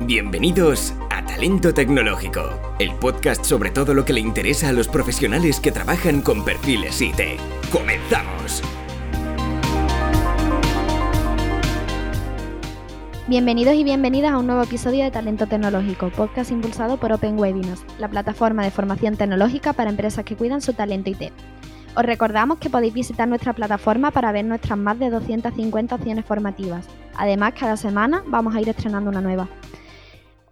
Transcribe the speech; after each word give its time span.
Bienvenidos 0.00 0.92
a 1.08 1.24
Talento 1.24 1.72
Tecnológico, 1.72 2.40
el 2.80 2.92
podcast 2.96 3.44
sobre 3.44 3.70
todo 3.70 3.94
lo 3.94 4.04
que 4.04 4.12
le 4.12 4.18
interesa 4.18 4.68
a 4.68 4.72
los 4.72 4.88
profesionales 4.88 5.60
que 5.60 5.70
trabajan 5.70 6.20
con 6.20 6.44
perfiles 6.44 7.00
IT. 7.00 7.38
¡Comenzamos! 7.70 8.60
Bienvenidos 13.28 13.74
y 13.76 13.84
bienvenidas 13.84 14.32
a 14.32 14.38
un 14.38 14.48
nuevo 14.48 14.64
episodio 14.64 15.04
de 15.04 15.12
Talento 15.12 15.46
Tecnológico, 15.46 16.10
podcast 16.10 16.50
impulsado 16.50 16.98
por 16.98 17.12
Open 17.12 17.38
Webinars, 17.38 17.86
la 18.00 18.08
plataforma 18.08 18.64
de 18.64 18.72
formación 18.72 19.16
tecnológica 19.16 19.74
para 19.74 19.90
empresas 19.90 20.24
que 20.24 20.36
cuidan 20.36 20.60
su 20.60 20.72
talento 20.72 21.10
IT. 21.10 21.32
Os 21.96 22.04
recordamos 22.04 22.58
que 22.58 22.68
podéis 22.68 22.92
visitar 22.92 23.28
nuestra 23.28 23.52
plataforma 23.52 24.10
para 24.10 24.32
ver 24.32 24.44
nuestras 24.44 24.76
más 24.76 24.98
de 24.98 25.10
250 25.10 25.94
opciones 25.94 26.24
formativas. 26.24 26.88
Además, 27.16 27.54
cada 27.58 27.76
semana 27.76 28.24
vamos 28.26 28.56
a 28.56 28.60
ir 28.60 28.68
estrenando 28.68 29.08
una 29.10 29.20
nueva. 29.20 29.48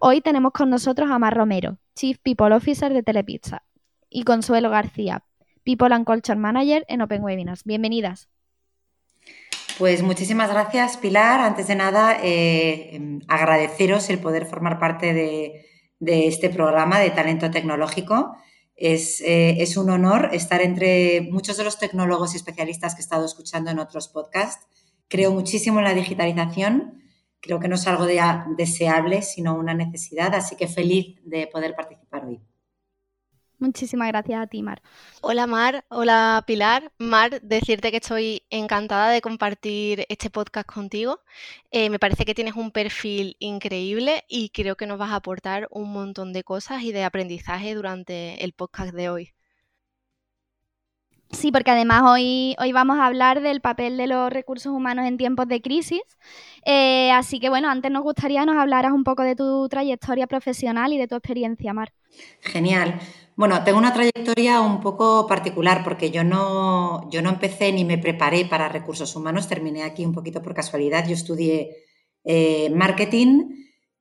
Hoy 0.05 0.21
tenemos 0.21 0.51
con 0.51 0.69
nosotros 0.69 1.09
a 1.13 1.19
Mar 1.21 1.33
Romero, 1.33 1.79
Chief 1.95 2.19
People 2.19 2.53
Officer 2.57 2.93
de 2.93 3.05
Telepizza, 3.05 3.63
y 4.11 4.25
Consuelo 4.25 4.69
García, 4.69 5.23
People 5.63 5.95
and 5.95 6.05
Culture 6.05 6.37
Manager 6.37 6.85
en 6.89 7.03
Open 7.03 7.23
Webinars. 7.23 7.63
Bienvenidas. 7.63 8.29
Pues 9.79 10.03
muchísimas 10.03 10.51
gracias, 10.51 10.97
Pilar. 10.97 11.39
Antes 11.39 11.69
de 11.69 11.77
nada, 11.77 12.19
eh, 12.21 13.21
agradeceros 13.29 14.11
el 14.11 14.19
poder 14.19 14.47
formar 14.47 14.81
parte 14.81 15.15
de, 15.15 15.67
este 16.01 16.51
programa 16.51 16.99
de 16.99 17.11
talento 17.11 17.49
tecnológico. 17.53 18.37
Eh, 18.75 19.55
es, 19.61 19.77
un 19.77 19.89
honor 19.89 20.31
estar 20.33 20.63
entre 20.63 21.29
muchos 21.31 21.57
de 21.59 21.63
los 21.63 21.79
tecnólogos 21.79 22.35
y 22.35 22.39
especialistas 22.39 22.97
que 22.97 23.03
he 23.03 23.05
estado 23.05 23.25
escuchando 23.25 23.71
en 23.71 23.79
otros 23.79 24.09
podcasts. 24.09 24.67
Creo 25.07 25.31
muchísimo 25.31 25.79
en 25.79 25.85
la 25.85 25.95
digitalización 25.95 27.02
creo 27.43 27.61
que 27.61 27.69
no 27.69 27.75
es 27.75 27.87
algo 27.87 28.07
deseable, 28.57 29.21
sino 29.21 29.55
una 29.55 29.75
necesidad, 29.75 30.35
así 30.35 30.57
que 30.57 30.69
feliz 30.69 31.19
de 31.25 31.49
poder 31.49 31.75
participar 31.75 32.25
hoy. 32.25 32.41
Muchísimas 33.59 34.09
gracias 34.09 34.41
a 34.43 34.47
ti, 34.49 34.63
Mar. 34.63 34.83
Hola, 35.21 35.47
Mar. 35.47 35.85
Hola, 35.89 36.43
Pilar. 36.47 36.93
Mar, 36.99 37.41
decirte 37.43 37.91
que 37.93 37.99
estoy 37.99 38.43
encantada 38.51 39.11
de 39.11 39.21
compartir 39.21 40.05
este 40.09 40.31
podcast 40.31 40.69
contigo. 40.69 41.21
Eh, 41.71 41.89
me 41.89 42.01
parece 42.01 42.25
que 42.25 42.35
tienes 42.35 42.57
un 42.57 42.73
perfil 42.73 43.37
increíble 43.39 44.25
y 44.29 44.51
creo 44.51 44.77
que 44.77 44.87
nos 44.87 44.99
vas 44.99 45.11
a 45.11 45.17
aportar 45.17 45.69
un 45.71 45.93
montón 45.93 46.33
de 46.33 46.43
cosas 46.43 46.83
y 46.83 46.91
de 46.91 47.05
aprendizaje 47.05 47.75
durante 47.75 48.43
el 48.43 48.53
podcast 48.53 48.95
de 48.95 49.11
hoy. 49.11 49.33
Sí, 51.33 51.51
porque 51.51 51.71
además 51.71 52.03
hoy, 52.05 52.55
hoy 52.59 52.73
vamos 52.73 52.99
a 52.99 53.07
hablar 53.07 53.41
del 53.41 53.61
papel 53.61 53.97
de 53.97 54.07
los 54.07 54.31
recursos 54.31 54.73
humanos 54.73 55.07
en 55.07 55.17
tiempos 55.17 55.49
de 55.49 55.63
crisis. 55.63 56.03
Eh, 56.65 57.11
así 57.11 57.41
que 57.41 57.49
bueno, 57.49 57.71
antes 57.71 57.91
nos 57.91 58.03
gustaría 58.03 58.41
que 58.41 58.47
nos 58.47 58.57
hablaras 58.57 58.93
un 58.93 59.03
poco 59.03 59.23
de 59.23 59.35
tu 59.35 59.67
trayectoria 59.69 60.27
profesional 60.27 60.93
y 60.93 60.99
de 60.99 61.09
tu 61.09 61.17
experiencia, 61.17 61.73
Mar. 61.73 61.93
Genial. 62.41 63.01
Bueno, 63.35 63.65
tengo 63.65 63.79
una 63.79 63.95
trayectoria 63.95 64.61
un 64.61 64.81
poco 64.81 65.27
particular 65.27 65.83
porque 65.83 66.11
yo 66.11 66.23
no, 66.23 67.11
yo 67.11 67.23
no 67.23 67.31
empecé 67.31 67.73
ni 67.73 67.85
me 67.85 67.97
preparé 67.97 68.45
para 68.45 68.69
recursos 68.69 69.17
humanos, 69.17 69.49
terminé 69.49 69.85
aquí 69.85 70.05
un 70.05 70.13
poquito 70.13 70.43
por 70.43 70.55
casualidad. 70.55 71.09
Yo 71.09 71.15
estudié 71.15 71.77
eh, 72.25 72.71
marketing, 72.71 73.49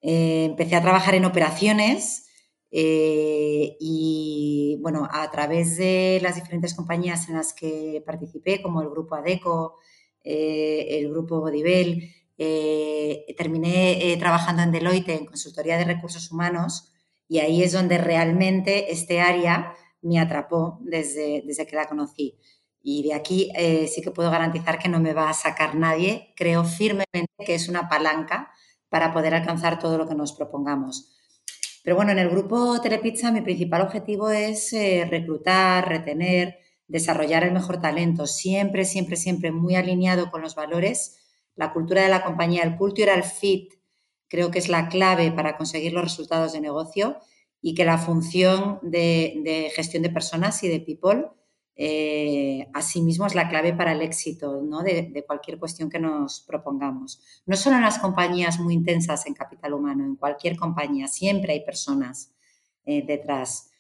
eh, 0.02 0.46
empecé 0.50 0.76
a 0.76 0.82
trabajar 0.82 1.16
en 1.16 1.24
operaciones 1.24 2.28
eh, 2.72 3.76
y 3.82 4.78
bueno, 4.82 5.08
a 5.12 5.30
través 5.30 5.76
de 5.78 6.20
las 6.22 6.36
diferentes 6.36 6.74
compañías 6.74 7.28
en 7.28 7.36
las 7.36 7.54
que 7.54 8.02
participé, 8.06 8.62
como 8.62 8.82
el 8.82 8.90
grupo 8.90 9.16
ADECO, 9.16 9.78
eh, 10.24 10.88
el 10.92 11.10
grupo 11.10 11.42
Bodibel, 11.42 12.14
eh, 12.38 13.26
terminé 13.38 14.16
trabajando 14.20 14.64
en 14.64 14.72
Deloitte 14.72 15.10
en 15.10 15.26
consultoría 15.26 15.78
de 15.78 15.86
recursos 15.86 16.32
humanos 16.32 16.92
y 17.28 17.40
ahí 17.40 17.62
es 17.62 17.74
donde 17.74 17.98
realmente 17.98 18.92
este 18.92 19.20
área 19.20 19.76
me 20.02 20.20
atrapó 20.20 20.80
desde, 20.82 21.44
desde 21.46 21.68
que 21.68 21.76
la 21.76 21.88
conocí. 21.88 22.40
Y 22.84 23.04
de 23.04 23.14
aquí 23.14 23.52
sí 23.88 24.02
que 24.02 24.10
puedo 24.10 24.32
garantizar 24.32 24.80
que 24.80 24.90
no 24.90 25.00
me 25.00 25.14
va 25.14 25.30
a 25.30 25.34
sacar 25.34 25.76
nadie. 25.76 26.34
Creo 26.36 26.64
firmemente 26.64 27.32
que 27.46 27.54
es 27.54 27.70
una 27.70 27.88
palanca 27.88 28.52
para 28.90 29.14
poder 29.14 29.36
alcanzar 29.36 29.78
todo 29.78 30.00
lo 30.00 30.08
que 30.08 30.16
nos 30.16 30.34
propongamos. 30.34 31.21
Pero 31.84 31.96
bueno, 31.96 32.12
en 32.12 32.20
el 32.20 32.30
grupo 32.30 32.80
Telepizza 32.82 33.32
mi 33.32 33.42
principal 33.42 33.82
objetivo 33.82 34.30
es 34.30 34.72
eh, 34.74 35.08
reclutar, 35.10 35.88
retener, 35.88 36.60
desarrollar 36.88 37.44
el 37.44 37.54
mejor 37.54 37.82
talento, 37.82 38.28
siempre, 38.28 38.86
siempre, 38.86 39.16
siempre 39.16 39.52
muy 39.52 39.76
alineado 39.76 40.30
con 40.30 40.42
los 40.42 40.56
valores, 40.56 41.18
la 41.56 41.74
cultura 41.74 42.04
de 42.04 42.10
la 42.10 42.24
compañía, 42.24 42.64
el 42.64 42.78
cultural 42.78 43.24
fit, 43.24 43.74
creo 44.28 44.52
que 44.52 44.60
es 44.60 44.70
la 44.70 44.90
clave 44.90 45.32
para 45.32 45.58
conseguir 45.58 45.94
los 45.94 46.04
resultados 46.04 46.54
de 46.54 46.62
negocio 46.62 47.18
y 47.62 47.76
que 47.76 47.86
la 47.86 47.98
función 47.98 48.80
de 48.82 49.72
gestión 49.76 50.04
de 50.04 50.10
personas 50.10 50.64
y 50.64 50.70
de 50.70 50.80
people 50.80 51.28
eh, 51.76 52.68
asimismo 52.74 53.26
es 53.26 53.34
la 53.34 53.50
clave 53.50 53.74
para 53.74 53.94
el 53.94 54.02
éxito 54.02 54.62
de, 54.84 55.24
cualquier 55.26 55.58
cuestión 55.58 55.90
que 55.90 56.00
nos 56.00 56.42
propongamos. 56.42 57.22
No 57.46 57.56
solo 57.56 57.78
en 57.78 57.82
las 57.84 58.00
compañías 58.00 58.60
muy 58.60 58.74
intensas 58.74 59.26
en 59.26 59.34
capital 59.34 59.74
humano, 59.74 60.06
en 60.06 60.16
cualquier 60.16 60.58
compañía 60.58 61.08
siempre 61.08 61.54
hay 61.54 61.66
personas 61.66 62.34
eh, 62.86 63.04
detrás. 63.06 63.72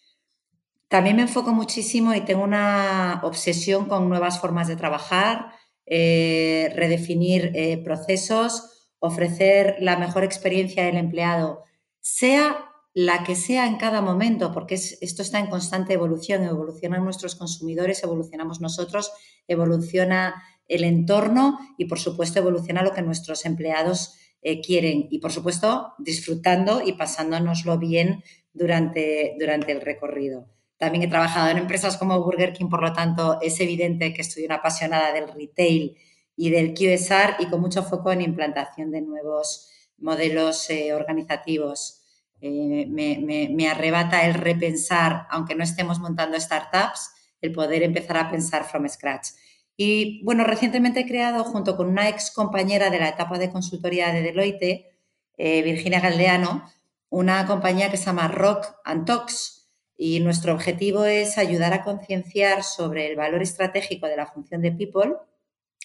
También 0.88 1.16
me 1.16 1.22
enfoco 1.24 1.53
muchísimo 1.53 2.13
y 2.13 2.22
tengo 2.22 2.44
una 2.44 3.22
obsesión 3.24 3.85
con 3.85 4.09
nuevas 4.09 4.40
formas 4.40 4.68
de 4.68 4.75
trabajar, 4.75 5.52
eh, 5.85 6.73
redefinir 6.75 7.53
procesos, 7.84 8.90
ofrecer 9.00 9.78
la 9.79 9.97
mejor 9.97 10.23
experiencia 10.23 10.85
del 10.85 10.97
empleado, 10.97 11.63
sea 12.00 12.70
la 12.94 13.24
que 13.24 13.35
sea 13.35 13.68
en 13.68 13.78
cada 13.78 14.02
momento, 14.02 14.52
porque 14.52 14.75
esto 14.75 15.22
está 15.22 15.40
en 15.40 15.47
constante 15.47 15.94
evolución, 15.94 16.44
evolucionan 16.44 17.03
nuestros 17.03 17.35
consumidores, 17.35 18.03
evolucionamos 18.03 18.59
nosotros, 18.59 19.12
evoluciona 19.47 20.44
el 20.68 20.84
entorno 20.84 21.59
y, 21.78 21.85
por 21.85 22.00
supuesto, 22.00 22.40
evoluciona 22.40 22.84
lo 22.84 22.94
que 22.94 23.02
nuestros 23.02 23.46
empleados 23.46 24.16
eh, 24.41 24.62
quieren 24.62 25.07
y, 25.09 25.19
por 25.19 25.31
supuesto, 25.31 25.94
disfrutando 26.00 26.81
y 26.85 26.94
pasándonoslo 26.94 27.78
bien 27.78 28.24
durante, 28.53 29.35
durante 29.40 29.72
el 29.72 29.81
recorrido. 29.81 30.47
También 30.78 31.03
he 31.03 31.08
trabajado 31.08 31.50
en 31.50 31.59
empresas 31.59 31.96
como 31.96 32.22
Burger 32.23 32.53
King, 32.53 32.69
por 32.69 32.81
lo 32.81 32.91
tanto, 32.91 33.40
es 33.41 33.59
evidente 33.59 34.13
que 34.13 34.22
estoy 34.22 34.46
una 34.46 34.56
apasionada 34.56 35.13
del 35.13 35.28
retail 35.28 35.96
y 36.35 36.50
del 36.50 36.73
QSR 36.73 37.35
y 37.40 37.46
con 37.50 37.62
mucho 37.62 37.84
foco 37.84 38.12
en 38.12 38.22
implantación 38.22 38.91
de 38.91 39.02
nuevos 39.02 39.69
modelos 40.00 40.69
eh, 40.72 40.94
organizativos. 40.94 42.00
Eh, 42.41 42.88
me, 42.88 43.69
arrebata 43.69 44.25
el 44.25 44.34
repensar, 44.34 45.28
aunque 45.29 45.53
no 45.53 45.63
estemos 45.63 46.00
montando 46.00 46.40
startups, 46.40 47.12
el 47.40 47.52
poder 47.52 47.84
empezar 47.84 48.18
a 48.18 48.31
pensar 48.31 48.63
from 48.66 48.88
scratch. 48.90 49.29
Y 49.78 50.24
bueno, 50.24 50.44
recientemente 50.44 51.02
he 51.02 51.07
creado 51.07 51.44
junto 51.44 51.78
con 51.78 51.88
una 51.88 52.09
ex 52.09 52.31
compañera 52.31 52.90
de 52.90 53.00
la 53.00 53.09
etapa 53.09 53.38
de 53.38 53.52
consultoría 53.52 54.12
de 54.12 54.22
Deloitte, 54.22 54.91
eh, 55.38 55.62
Virginia 55.62 56.00
Galdeano, 56.00 56.69
una 57.09 57.46
compañía 57.46 57.91
que 57.91 57.97
se 57.97 58.06
llama 58.06 58.28
Rock 58.28 58.75
and 58.85 59.06
Talks 59.06 59.69
y 59.96 60.19
nuestro 60.19 60.53
objetivo 60.53 61.06
es 61.06 61.38
ayudar 61.38 61.73
a 61.73 61.84
concienciar 61.84 62.63
sobre 62.63 63.08
el 63.08 63.16
valor 63.16 63.44
estratégico 63.44 64.08
de 64.08 64.18
la 64.18 64.25
función 64.25 64.62
de 64.62 64.72
People, 64.72 65.13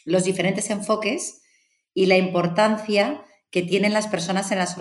los 0.06 0.24
diferentes 0.24 0.70
enfoques 0.70 1.42
y 1.92 2.06
la 2.06 2.16
importancia 2.16 3.25
que 3.50 3.62
tienen 3.62 3.92
las 3.92 4.08
personas 4.08 4.50
en 4.52 4.58
las, 4.58 4.76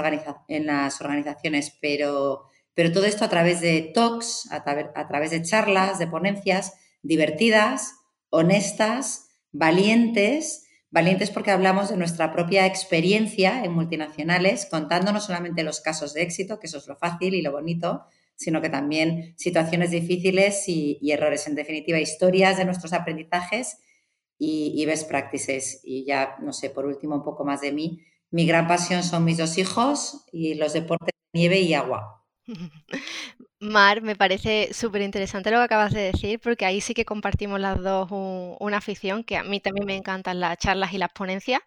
en 0.47 0.65
las 0.65 1.01
organizaciones, 1.01 1.77
pero, 1.81 2.45
pero 2.73 2.91
todo 2.91 3.05
esto 3.05 3.25
a 3.25 3.29
través 3.29 3.61
de 3.61 3.91
talks, 3.93 4.49
a, 4.51 4.63
a 4.95 5.07
través 5.07 5.31
de 5.31 5.41
charlas, 5.41 5.99
de 5.99 6.07
ponencias 6.07 6.73
divertidas, 7.01 7.93
honestas, 8.29 9.29
valientes, 9.51 10.65
valientes 10.89 11.29
porque 11.29 11.51
hablamos 11.51 11.89
de 11.89 11.97
nuestra 11.97 12.31
propia 12.31 12.65
experiencia 12.65 13.63
en 13.63 13.73
multinacionales, 13.73 14.65
contando 14.65 15.11
no 15.11 15.21
solamente 15.21 15.63
los 15.63 15.81
casos 15.81 16.13
de 16.13 16.23
éxito, 16.23 16.59
que 16.59 16.67
eso 16.67 16.77
es 16.77 16.87
lo 16.87 16.95
fácil 16.95 17.33
y 17.33 17.41
lo 17.41 17.51
bonito, 17.51 18.05
sino 18.35 18.61
que 18.61 18.69
también 18.69 19.33
situaciones 19.37 19.91
difíciles 19.91 20.67
y, 20.67 20.99
errores. 21.11 21.47
En 21.47 21.55
definitiva, 21.55 21.99
historias 21.99 22.57
de 22.57 22.65
nuestros 22.65 22.93
aprendizajes 22.93 23.77
y, 24.37 24.73
y, 24.75 24.85
best 24.85 25.07
practices. 25.07 25.81
Y 25.83 26.05
ya, 26.05 26.35
no 26.41 26.53
sé, 26.53 26.69
por 26.69 26.85
último, 26.85 27.15
un 27.15 27.23
poco 27.23 27.45
más 27.45 27.61
de 27.61 27.71
mí. 27.71 28.01
Mi 28.31 28.45
gran 28.45 28.67
pasión 28.67 29.03
son 29.03 29.23
mis 29.23 29.37
dos 29.37 29.57
hijos 29.57 30.25
y 30.31 30.55
los 30.55 30.73
deportes 30.73 31.13
de 31.13 31.39
nieve 31.39 31.59
y 31.59 31.73
agua. 31.73 32.23
Mar, 33.59 34.01
me 34.01 34.15
parece 34.15 34.73
súper 34.73 35.01
interesante 35.01 35.49
lo 35.49 35.57
que 35.57 35.63
acabas 35.63 35.93
de 35.93 36.11
decir, 36.11 36.39
porque 36.39 36.65
ahí 36.65 36.81
sí 36.81 36.93
que 36.93 37.05
compartimos 37.05 37.59
las 37.59 37.81
dos 37.81 38.09
una 38.11 38.77
afición, 38.77 39.23
que 39.23 39.37
a 39.37 39.43
mí 39.43 39.59
también 39.59 39.85
me 39.87 39.95
encantan 39.95 40.39
las 40.39 40.57
charlas 40.57 40.93
y 40.93 40.97
las 40.97 41.09
ponencias. 41.11 41.61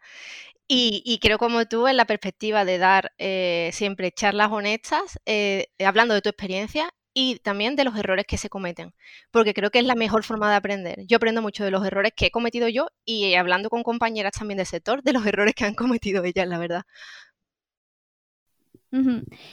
Y, 0.70 1.18
creo 1.22 1.38
como 1.38 1.64
tú 1.64 1.88
en 1.88 1.96
la 1.96 2.04
perspectiva 2.04 2.66
de 2.66 2.76
dar 2.76 3.12
eh, 3.16 3.70
siempre 3.72 4.12
charlas 4.12 4.52
honestas, 4.52 5.18
eh, 5.24 5.68
hablando 5.82 6.12
de 6.12 6.20
tu 6.20 6.28
experiencia 6.28 6.92
y 7.20 7.40
también 7.40 7.74
de 7.74 7.82
los 7.84 7.96
errores 7.96 8.26
que 8.28 8.38
se 8.38 8.48
cometen, 8.48 8.94
porque 9.32 9.52
creo 9.52 9.70
que 9.70 9.80
es 9.80 9.84
la 9.84 9.96
mejor 9.96 10.22
forma 10.22 10.48
de 10.50 10.54
aprender. 10.56 11.04
Yo 11.08 11.16
aprendo 11.16 11.42
mucho 11.42 11.64
de 11.64 11.72
los 11.72 11.84
errores 11.84 12.12
que 12.16 12.26
he 12.26 12.30
cometido 12.30 12.68
yo 12.68 12.88
y 13.04 13.34
hablando 13.34 13.70
con 13.70 13.82
compañeras 13.82 14.34
también 14.38 14.58
del 14.58 14.66
sector, 14.66 15.02
de 15.02 15.12
los 15.12 15.26
errores 15.26 15.54
que 15.56 15.64
han 15.64 15.74
cometido 15.74 16.22
ellas, 16.24 16.46
la 16.46 16.58
verdad. 16.58 16.82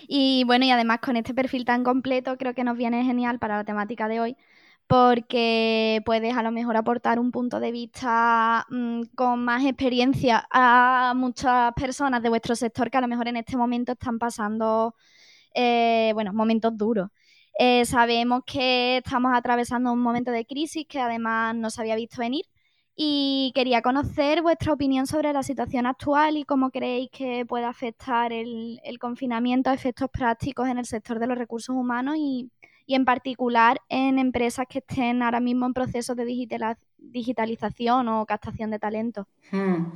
Y 0.08 0.44
bueno, 0.46 0.66
y 0.66 0.72
además 0.72 1.00
con 1.02 1.18
este 1.18 1.34
perfil 1.34 1.66
tan 1.66 1.84
completo 1.84 2.38
creo 2.38 2.54
que 2.54 2.64
nos 2.64 2.78
viene 2.78 3.04
genial 3.04 3.40
para 3.40 3.58
la 3.58 3.64
temática 3.64 4.08
de 4.08 4.20
hoy 4.20 4.38
porque 4.88 6.02
puedes 6.06 6.38
a 6.38 6.44
lo 6.44 6.52
mejor 6.52 6.78
aportar 6.78 7.20
un 7.20 7.32
punto 7.32 7.60
de 7.60 7.72
vista 7.72 8.66
mm, 8.70 9.04
con 9.16 9.44
más 9.44 9.66
experiencia 9.66 10.48
a 10.52 11.14
muchas 11.16 11.74
personas 11.74 12.22
de 12.22 12.30
vuestro 12.30 12.56
sector 12.56 12.92
que 12.92 12.98
a 12.98 13.02
lo 13.02 13.08
mejor 13.08 13.28
en 13.28 13.38
este 13.38 13.58
momento 13.58 13.94
están 13.94 14.20
pasando, 14.20 14.96
eh, 15.56 16.12
bueno, 16.14 16.34
momentos 16.34 16.78
duros. 16.78 17.10
Eh, 17.58 17.86
sabemos 17.86 18.44
que 18.46 18.98
estamos 18.98 19.32
atravesando 19.34 19.92
un 19.94 20.02
momento 20.02 20.32
de 20.32 20.46
crisis 20.46 20.86
que 20.88 21.00
además 21.00 21.56
no 21.56 21.70
se 21.70 21.82
había 21.82 21.96
visto 21.96 22.20
venir 22.20 22.46
y 22.96 23.52
quería 23.56 23.82
conocer 23.82 24.42
vuestra 24.42 24.74
opinión 24.74 25.06
sobre 25.06 25.34
la 25.34 25.44
situación 25.44 25.86
actual 25.86 26.38
y 26.38 26.46
cómo 26.46 26.70
creéis 26.72 27.10
que 27.12 27.46
puede 27.46 27.66
afectar 27.66 28.32
el, 28.32 28.80
confinamiento 29.00 29.70
a 29.70 29.74
efectos 29.74 30.10
prácticos 30.12 30.70
en 30.70 30.78
el 30.78 30.86
sector 30.86 31.20
de 31.20 31.28
los 31.28 31.38
recursos 31.38 31.76
humanos 31.76 32.16
y, 32.18 32.50
en 32.88 33.04
particular 33.04 33.82
en 33.90 34.20
empresas 34.20 34.66
que 34.70 34.80
estén 34.80 35.24
ahora 35.24 35.40
mismo 35.40 35.66
en 35.66 35.74
procesos 35.74 36.16
de 36.16 36.26
digitalización 36.98 38.08
o 38.08 38.26
captación 38.26 38.70
de 38.70 38.80
talento. 38.80 39.28
Hmm. 39.52 39.92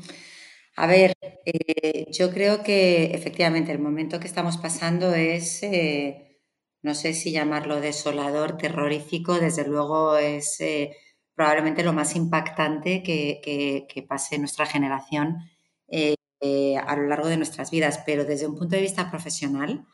A 0.76 0.88
ver, 0.88 1.14
eh, 1.46 2.06
yo 2.12 2.32
creo 2.32 2.64
que 2.64 3.12
efectivamente 3.14 3.72
el 3.72 3.80
momento 3.80 4.20
que 4.20 4.28
estamos 4.28 4.58
pasando 4.58 5.14
es, 5.14 5.62
eh, 5.64 6.29
no 6.81 6.96
sé 6.96 7.14
si 7.14 7.31
llamarlo 7.31 7.81
desolador, 7.81 8.58
terrorífico, 8.58 9.40
desde 9.40 9.68
luego 9.68 10.18
es... 10.18 10.60
Eh, 10.62 10.96
probablemente 11.40 11.86
lo 11.86 11.94
más 11.94 12.18
impactante 12.18 13.02
que, 13.02 14.06
pase 14.10 14.36
en 14.36 14.42
nuestra 14.42 14.66
generación 14.66 15.38
eh, 15.88 16.16
eh, 16.42 16.76
a 16.76 16.98
lo 16.98 17.08
largo 17.08 17.30
de 17.30 17.38
nuestras 17.38 17.72
vidas. 17.72 18.02
Pero 18.06 18.26
desde 18.26 18.46
un 18.46 18.58
punto 18.58 18.76
de 18.76 18.81
vista 18.81 19.10
profesional, 19.10 19.86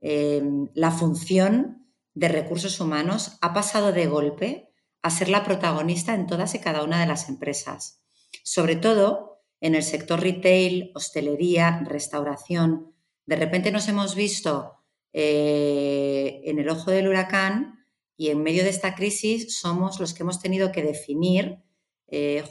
eh, 0.00 0.42
la 0.72 0.90
función 0.90 1.86
de 2.14 2.28
recursos 2.28 2.80
humanos 2.80 3.36
ha 3.42 3.52
pasado 3.52 3.92
de 3.92 4.06
golpe 4.06 4.70
a 5.02 5.10
ser 5.10 5.28
la 5.28 5.44
protagonista 5.44 6.14
en 6.14 6.26
todas 6.26 6.54
y 6.54 6.60
cada 6.60 6.82
una 6.82 6.98
de 6.98 7.06
las 7.06 7.28
empresas. 7.28 8.00
Sobre 8.42 8.74
todo 8.74 9.42
en 9.60 9.74
el 9.74 9.82
sector 9.82 10.20
retail, 10.22 10.92
hostelería, 10.94 11.82
restauración. 11.84 12.94
De 13.26 13.36
repente 13.36 13.70
nos 13.70 13.86
hemos 13.88 14.14
visto 14.14 14.75
en 15.18 16.58
el 16.58 16.68
ojo 16.68 16.90
del 16.90 17.08
huracán 17.08 17.86
y 18.18 18.28
en 18.28 18.42
medio 18.42 18.64
de 18.64 18.70
esta 18.70 18.94
crisis 18.94 19.58
somos 19.58 19.98
los 19.98 20.12
que 20.12 20.22
hemos 20.22 20.40
tenido 20.40 20.72
que 20.72 20.82
definir 20.82 21.62
eh, 22.08 22.44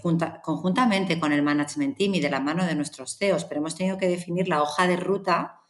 conjuntamente 0.43 1.19
con 1.19 1.31
el 1.31 1.43
management 1.43 1.97
team 1.97 2.15
y 2.15 2.19
de 2.19 2.29
la 2.29 2.39
mano 2.39 2.65
de 2.65 2.75
nuestros 2.75 3.17
CEOs, 3.17 3.45
pero 3.45 3.61
hemos 3.61 3.75
tenido 3.75 3.97
que 3.97 4.07
definir 4.07 4.47
la 4.47 4.61
hoja 4.61 4.87
de 4.87 4.97
ruta 4.97 5.61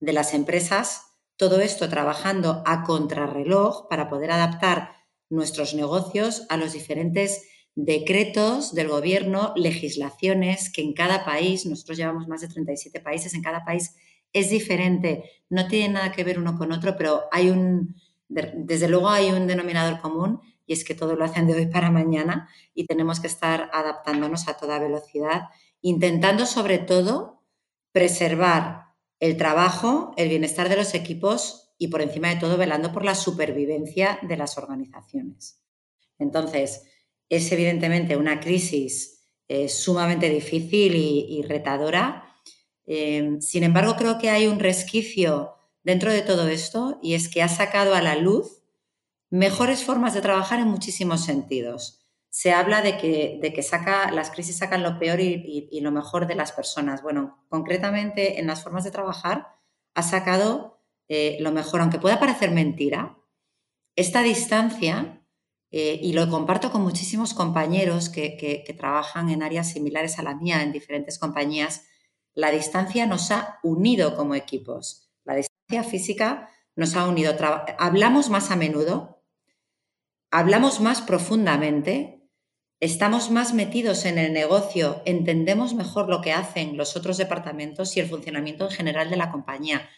de 0.00 0.12
las 0.12 0.32
empresas, 0.32 1.02
todo 1.36 1.60
esto 1.60 1.88
trabajando 1.88 2.62
a 2.66 2.84
contrarreloj 2.84 3.88
para 3.88 4.08
poder 4.08 4.30
adaptar 4.30 4.92
nuestros 5.28 5.74
negocios 5.74 6.46
a 6.48 6.56
los 6.56 6.72
diferentes 6.72 7.48
decretos 7.74 8.74
del 8.74 8.88
gobierno, 8.88 9.52
legislaciones 9.56 10.72
que 10.72 10.82
en 10.82 10.94
cada 10.94 11.24
país, 11.24 11.66
nosotros 11.66 11.98
llevamos 11.98 12.28
más 12.28 12.40
de 12.40 12.48
37 12.48 13.00
países, 13.00 13.34
en 13.34 13.42
cada 13.42 13.64
país 13.64 13.96
es 14.34 14.50
diferente, 14.50 15.30
no 15.48 15.66
tiene 15.68 15.94
nada 15.94 16.12
que 16.12 16.24
ver 16.24 16.38
uno 16.38 16.58
con 16.58 16.72
otro, 16.72 16.96
pero 16.98 17.22
hay 17.32 17.48
un, 17.48 17.96
desde 18.28 18.88
luego 18.88 19.08
hay 19.08 19.30
un 19.30 19.46
denominador 19.46 20.00
común 20.00 20.40
y 20.66 20.74
es 20.74 20.84
que 20.84 20.94
todo 20.94 21.16
lo 21.16 21.24
hacen 21.24 21.46
de 21.46 21.54
hoy 21.54 21.66
para 21.66 21.90
mañana 21.90 22.50
y 22.74 22.86
tenemos 22.86 23.20
que 23.20 23.28
estar 23.28 23.70
adaptándonos 23.72 24.48
a 24.48 24.58
toda 24.58 24.78
velocidad, 24.78 25.44
intentando 25.80 26.44
sobre 26.44 26.78
todo 26.78 27.42
preservar 27.92 28.88
el 29.20 29.36
trabajo, 29.38 30.12
el 30.18 30.28
bienestar 30.28 30.68
de 30.68 30.76
los 30.76 30.94
equipos 30.94 31.72
y 31.78 31.88
por 31.88 32.02
encima 32.02 32.28
de 32.28 32.36
todo 32.36 32.56
velando 32.56 32.92
por 32.92 33.04
la 33.04 33.14
supervivencia 33.14 34.18
de 34.22 34.36
las 34.36 34.58
organizaciones. 34.58 35.62
Entonces, 36.18 36.82
es 37.28 37.50
evidentemente 37.52 38.16
una 38.16 38.40
crisis 38.40 39.14
eh, 39.48 39.68
sumamente 39.68 40.28
difícil 40.30 40.94
y, 40.94 41.42
retadora. 41.42 42.33
Eh, 42.86 43.38
sin 43.40 43.64
embargo, 43.64 43.96
creo 43.96 44.18
que 44.18 44.30
hay 44.30 44.46
un 44.46 44.58
resquicio 44.58 45.54
dentro 45.82 46.12
de 46.12 46.22
todo 46.22 46.48
esto 46.48 46.98
y 47.02 47.14
es 47.14 47.28
que 47.28 47.42
ha 47.42 47.48
sacado 47.48 47.94
a 47.94 48.02
la 48.02 48.16
luz 48.16 48.62
mejores 49.30 49.84
formas 49.84 50.14
de 50.14 50.22
trabajar 50.22 50.60
en 50.60 50.68
muchísimos 50.68 51.24
sentidos. 51.24 52.06
Se 52.30 52.52
habla 52.52 52.82
de 52.82 52.96
que, 52.96 53.38
de 53.40 53.52
que 53.52 53.62
saca, 53.62 54.10
las 54.10 54.30
crisis 54.30 54.58
sacan 54.58 54.82
lo 54.82 54.98
peor 54.98 55.20
y, 55.20 55.80
lo 55.80 55.92
mejor 55.92 56.26
de 56.26 56.34
las 56.34 56.52
personas. 56.52 57.02
Bueno, 57.02 57.44
concretamente 57.48 58.40
en 58.40 58.46
las 58.46 58.62
formas 58.62 58.84
de 58.84 58.90
trabajar 58.90 59.48
ha 59.94 60.02
sacado 60.02 60.80
eh, 61.08 61.36
lo 61.40 61.52
mejor, 61.52 61.80
aunque 61.80 61.98
pueda 61.98 62.18
parecer 62.18 62.50
mentira, 62.50 63.18
esta 63.94 64.22
distancia, 64.22 65.20
eh, 65.70 65.98
y 66.00 66.12
lo 66.12 66.28
comparto 66.28 66.70
con 66.70 66.82
muchísimos 66.82 67.34
compañeros 67.34 68.08
que, 68.08 68.36
que 68.36 68.74
trabajan 68.74 69.28
en 69.30 69.42
áreas 69.42 69.70
similares 69.70 70.18
a 70.18 70.22
la 70.22 70.34
mía 70.34 70.62
en 70.62 70.72
diferentes 70.72 71.18
compañías, 71.18 71.86
la 72.34 72.50
distancia 72.50 73.06
nos 73.06 73.30
ha 73.30 73.58
unido 73.62 74.16
como 74.16 74.34
equipos 74.34 75.04
física 75.82 76.50
nos 76.76 76.94
ha 76.96 77.08
unido. 77.08 77.36
Hablamos 77.78 78.30
más 78.30 78.50
a 78.50 78.56
menudo, 78.56 79.22
hablamos 80.30 80.80
más 80.80 81.02
profundamente, 81.02 82.28
estamos 82.80 83.30
más 83.30 83.54
metidos 83.54 84.04
en 84.04 84.18
el 84.18 84.32
negocio, 84.32 85.02
entendemos 85.04 85.74
mejor 85.74 86.08
lo 86.08 86.20
que 86.20 86.32
hacen 86.32 86.76
los 86.76 86.96
otros 86.96 87.16
departamentos 87.16 87.96
y 87.96 88.00
el 88.00 88.08
funcionamiento 88.08 88.64
en 88.64 88.70
general 88.70 89.10
de 89.10 89.16
la 89.16 89.30
compañía. 89.30 89.88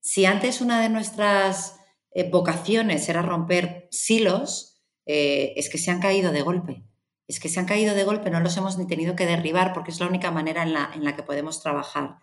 Si 0.00 0.24
antes 0.24 0.60
una 0.60 0.80
de 0.80 0.88
nuestras 0.88 1.76
eh, 2.12 2.30
vocaciones 2.30 3.08
era 3.08 3.22
romper 3.22 3.88
silos, 3.90 4.82
eh, 5.06 5.54
es 5.56 5.68
que 5.68 5.78
se 5.78 5.90
han 5.90 6.00
caído 6.00 6.32
de 6.32 6.42
golpe. 6.42 6.84
Es 7.30 7.38
que 7.38 7.48
se 7.48 7.60
han 7.60 7.66
caído 7.66 7.94
de 7.94 8.02
golpe, 8.02 8.30
no 8.30 8.40
los 8.40 8.56
hemos 8.56 8.76
ni 8.76 8.86
tenido 8.86 9.14
que 9.14 9.26
derribar 9.26 9.72
porque 9.72 9.92
es 9.92 10.00
la 10.00 10.08
única 10.08 10.30
manera 10.30 10.62
en 10.64 10.72
la, 10.72 10.90
en 10.94 11.04
la 11.04 11.14
que 11.14 11.22
podemos 11.22 11.62
trabajar. 11.62 12.16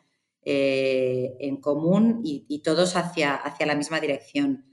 Eh, 0.50 1.36
en 1.42 1.58
común 1.58 2.22
y, 2.24 2.62
todos 2.64 2.96
hacia, 2.96 3.36
hacia 3.36 3.66
la 3.66 3.76
misma 3.76 4.00
dirección. 4.00 4.66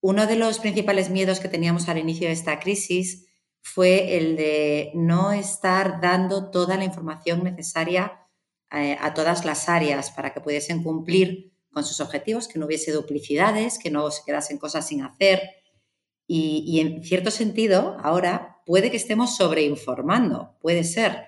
Uno 0.00 0.26
de 0.26 0.36
los 0.36 0.58
principales 0.58 1.10
miedos 1.10 1.38
que 1.38 1.50
teníamos 1.50 1.90
al 1.90 1.98
inicio 1.98 2.28
de 2.28 2.32
esta 2.32 2.58
crisis 2.58 3.26
fue 3.60 4.16
el 4.16 4.36
de 4.36 4.90
no 4.94 5.32
estar 5.32 6.00
dando 6.00 6.50
toda 6.50 6.78
la 6.78 6.84
información 6.84 7.44
necesaria 7.44 8.26
eh, 8.70 8.96
a 8.98 9.12
todas 9.12 9.44
las 9.44 9.68
áreas 9.68 10.10
para 10.10 10.32
que 10.32 10.40
pudiesen 10.40 10.82
cumplir 10.82 11.52
con 11.70 11.84
sus 11.84 12.00
objetivos, 12.00 12.48
que 12.48 12.58
no 12.58 12.64
hubiese 12.64 12.90
duplicidades, 12.90 13.78
que 13.78 13.90
no 13.90 14.10
se 14.10 14.22
quedasen 14.24 14.56
cosas 14.56 14.86
sin 14.86 15.02
hacer. 15.02 15.42
Y, 16.26 16.64
y 16.66 16.80
en 16.80 17.04
cierto 17.04 17.30
sentido, 17.30 17.98
ahora 18.02 18.51
puede 18.66 18.90
que 18.90 18.96
estemos 18.96 19.36
sobreinformando, 19.36 20.56
puede 20.60 20.84
ser, 20.84 21.26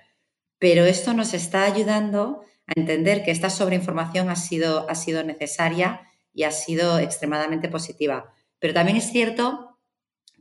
pero 0.58 0.84
esto 0.84 1.14
nos 1.14 1.34
está 1.34 1.64
ayudando 1.64 2.42
a 2.66 2.72
entender 2.80 3.22
que 3.22 3.30
esta 3.30 3.50
sobreinformación 3.50 4.30
ha 4.30 4.36
sido, 4.36 4.88
ha 4.88 4.94
sido 4.94 5.22
necesaria 5.22 6.08
y 6.32 6.44
ha 6.44 6.50
sido 6.50 6.98
extremadamente 6.98 7.68
positiva. 7.68 8.32
Pero 8.58 8.74
también 8.74 8.96
es 8.96 9.10
cierto 9.10 9.78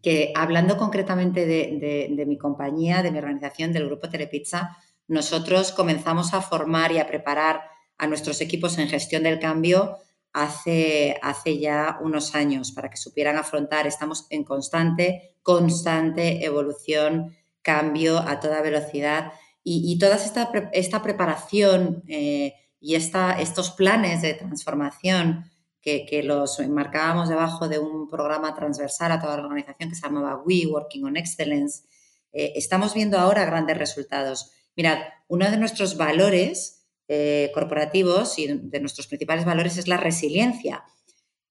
que 0.01 0.33
hablando 0.35 0.77
concretamente 0.77 1.45
de, 1.45 2.25
mi 2.25 2.37
compañía, 2.37 3.01
de 3.01 3.11
mi 3.11 3.19
organización, 3.19 3.71
del 3.71 3.85
grupo 3.85 4.09
Telepizza, 4.09 4.77
nosotros 5.07 5.71
comenzamos 5.71 6.33
a 6.33 6.41
formar 6.41 6.91
y 6.91 6.99
a 6.99 7.07
preparar 7.07 7.61
a 7.97 8.07
nuestros 8.07 8.41
equipos 8.41 8.77
en 8.77 8.89
gestión 8.89 9.23
del 9.23 9.39
cambio 9.39 9.97
hace, 10.33 11.17
hace 11.21 11.59
ya 11.59 11.99
unos 12.01 12.35
años 12.35 12.71
para 12.71 12.89
que 12.89 12.97
supieran 12.97 13.37
afrontar. 13.37 13.87
Estamos 13.87 14.25
en 14.29 14.43
constante, 14.43 15.37
constante 15.43 16.43
evolución, 16.43 17.35
cambio 17.61 18.17
a 18.17 18.39
toda 18.39 18.61
velocidad 18.61 19.31
y, 19.63 19.97
toda 19.97 20.15
esta, 20.15 20.51
esta 20.73 21.01
preparación 21.01 22.03
eh, 22.07 22.53
y 22.81 22.95
esta, 22.95 23.39
estos 23.39 23.71
planes 23.71 24.21
de 24.21 24.33
transformación 24.33 25.49
que, 25.81 26.21
los 26.23 26.59
marcábamos 26.67 27.29
debajo 27.29 27.67
de 27.67 27.79
un 27.79 28.09
programa 28.09 28.53
transversal 28.55 29.11
a 29.11 29.21
toda 29.21 29.37
la 29.37 29.43
organización 29.43 29.89
que 29.89 29.95
se 29.95 30.01
llamaba 30.01 30.41
We 30.45 30.65
Working 30.65 31.05
on 31.05 31.17
Excellence, 31.17 31.83
eh, 32.31 32.53
estamos 32.55 32.93
viendo 32.93 33.17
ahora 33.19 33.45
grandes 33.45 33.77
resultados. 33.77 34.51
Mirad, 34.75 34.99
uno 35.27 35.49
de 35.51 35.57
nuestros 35.57 35.97
valores 35.97 36.82
eh, 37.15 37.51
corporativos 37.53 38.39
y 38.39 38.47
de 38.47 38.79
nuestros 38.79 39.05
principales 39.05 39.45
valores 39.45 39.77
es 39.77 39.87
la 39.87 39.97
resiliencia. 39.97 40.83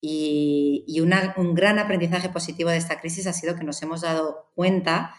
Y, 0.00 0.84
un 1.36 1.54
gran 1.54 1.78
aprendizaje 1.78 2.30
positivo 2.30 2.70
de 2.70 2.78
esta 2.78 2.98
crisis 2.98 3.28
ha 3.28 3.32
sido 3.32 3.54
que 3.54 3.62
nos 3.62 3.80
hemos 3.80 4.00
dado 4.00 4.50
cuenta 4.56 5.14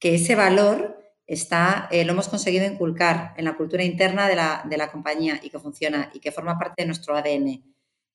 que 0.00 0.16
ese 0.16 0.34
valor 0.34 0.98
está, 1.28 1.86
eh, 1.92 2.04
lo 2.04 2.14
hemos 2.14 2.26
conseguido 2.26 2.66
inculcar 2.66 3.32
en 3.36 3.44
la 3.44 3.56
cultura 3.56 3.84
interna 3.84 4.26
de 4.28 4.34
la, 4.34 4.90
compañía 4.90 5.38
y 5.40 5.50
que 5.50 5.60
funciona 5.60 6.10
y 6.12 6.18
que 6.18 6.32
forma 6.32 6.58
parte 6.58 6.82
de 6.82 6.86
nuestro 6.86 7.16
ADN, 7.16 7.62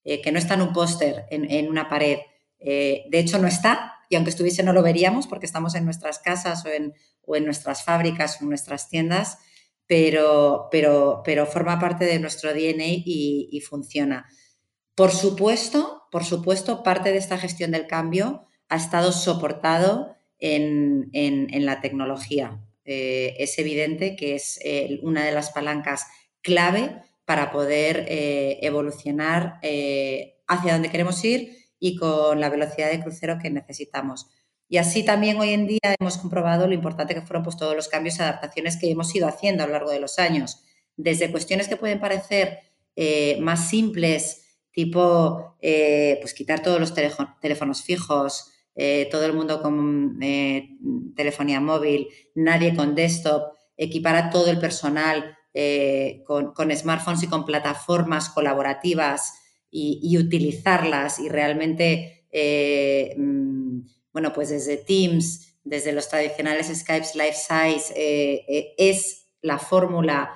eh, 0.04 0.22
que 0.22 0.32
no 0.34 0.40
está 0.40 0.56
en 0.56 0.64
un 0.64 0.74
póster, 0.74 1.24
en, 1.30 1.70
una 1.70 1.88
pared. 1.88 2.20
De 2.60 3.08
hecho, 3.14 3.40
no 3.40 3.48
está, 3.48 3.94
y 4.10 4.18
aunque 4.18 4.32
estuviese 4.32 4.62
no 4.62 4.74
lo 4.74 4.84
veríamos 4.84 5.26
porque 5.26 5.46
estamos 5.46 5.74
en 5.76 5.86
nuestras 5.86 6.20
casas 6.20 6.66
o 6.66 6.70
en, 6.70 6.94
o 7.22 7.38
en 7.38 7.46
nuestras 7.46 7.86
fábricas 7.86 8.42
o 8.42 8.44
en 8.44 8.50
nuestras 8.50 8.90
tiendas, 8.90 9.38
pero, 9.92 10.70
pero, 10.72 11.22
pero 11.26 11.46
forma 11.46 11.78
parte 11.78 12.06
de 12.06 12.18
nuestro 12.18 12.54
DNA 12.54 13.04
y, 13.04 13.62
funciona. 13.68 14.26
Por 14.96 15.12
supuesto, 15.12 16.04
por 16.14 16.24
supuesto, 16.24 16.82
parte 16.82 17.12
de 17.12 17.18
esta 17.18 17.38
gestión 17.38 17.72
del 17.72 17.88
cambio 17.88 18.48
ha 18.70 18.78
estado 18.78 19.12
soportado 19.12 20.16
en, 20.40 21.10
la 21.66 21.82
tecnología. 21.82 22.64
Eh, 22.86 23.36
es 23.40 23.60
evidente 23.60 24.16
que 24.16 24.36
es 24.36 24.62
eh, 24.64 25.02
una 25.04 25.26
de 25.26 25.34
las 25.34 25.50
palancas 25.50 26.08
clave 26.42 26.96
para 27.26 27.52
poder 27.52 28.06
eh, 28.08 28.60
evolucionar 28.62 29.60
hacia 30.48 30.72
donde 30.72 30.90
queremos 30.90 31.22
ir 31.26 31.58
y 31.80 31.98
con 31.98 32.40
la 32.40 32.50
velocidad 32.50 32.90
de 32.90 33.02
crucero 33.02 33.40
que 33.44 33.50
necesitamos. 33.50 34.30
Y 34.72 34.78
así 34.78 35.04
también 35.04 35.38
hoy 35.38 35.50
en 35.50 35.68
día 35.68 35.96
hemos 36.00 36.18
comprobado 36.18 36.66
lo 36.66 36.74
importante 36.74 37.14
que 37.14 37.22
fueron 37.22 37.44
pues, 37.44 37.58
todos 37.58 37.76
los 37.76 37.90
cambios 37.90 38.18
y 38.18 38.22
adaptaciones 38.22 38.78
que 38.78 38.90
hemos 38.90 39.14
ido 39.14 39.28
haciendo 39.28 39.64
a 39.64 39.68
lo 39.68 39.74
largo 39.74 39.92
de 39.92 40.00
los 40.00 40.18
años, 40.18 40.64
desde 40.96 41.30
cuestiones 41.30 41.68
que 41.68 41.76
pueden 41.76 42.00
parecer 42.00 42.60
más 43.42 43.70
simples, 43.70 44.46
tipo 44.72 45.58
pues 45.60 46.34
quitar 46.34 46.62
todos 46.62 46.80
los 46.80 46.94
teléfonos 46.94 47.84
fijos, 47.84 48.52
eh, 48.76 49.10
todo 49.12 49.26
el 49.26 49.34
mundo 49.34 49.62
con 49.62 50.18
eh, 50.22 50.78
telefonía 51.16 51.60
móvil, 51.60 52.08
nadie 52.36 52.74
con 52.74 52.96
desktop, 52.96 53.54
equipar 53.76 54.16
a 54.16 54.30
todo 54.30 54.50
el 54.50 54.60
personal 54.60 55.38
eh, 55.54 56.24
con, 56.26 56.54
smartphones 56.74 57.24
y 57.24 57.28
con 57.28 57.46
plataformas 57.46 58.30
colaborativas 58.30 59.34
y, 59.70 60.18
utilizarlas 60.18 61.20
y 61.20 61.30
realmente, 61.30 62.26
mm, 63.18 63.82
bueno, 64.14 64.34
pues 64.34 64.50
desde 64.50 64.78
Teams, 64.78 65.56
desde 65.64 65.92
los 65.92 66.10
tradicionales 66.10 66.68
Skypes 66.68 67.16
Life 67.16 67.34
Size, 67.36 68.76
es 68.78 69.28
la 69.42 69.60
fórmula 69.60 70.34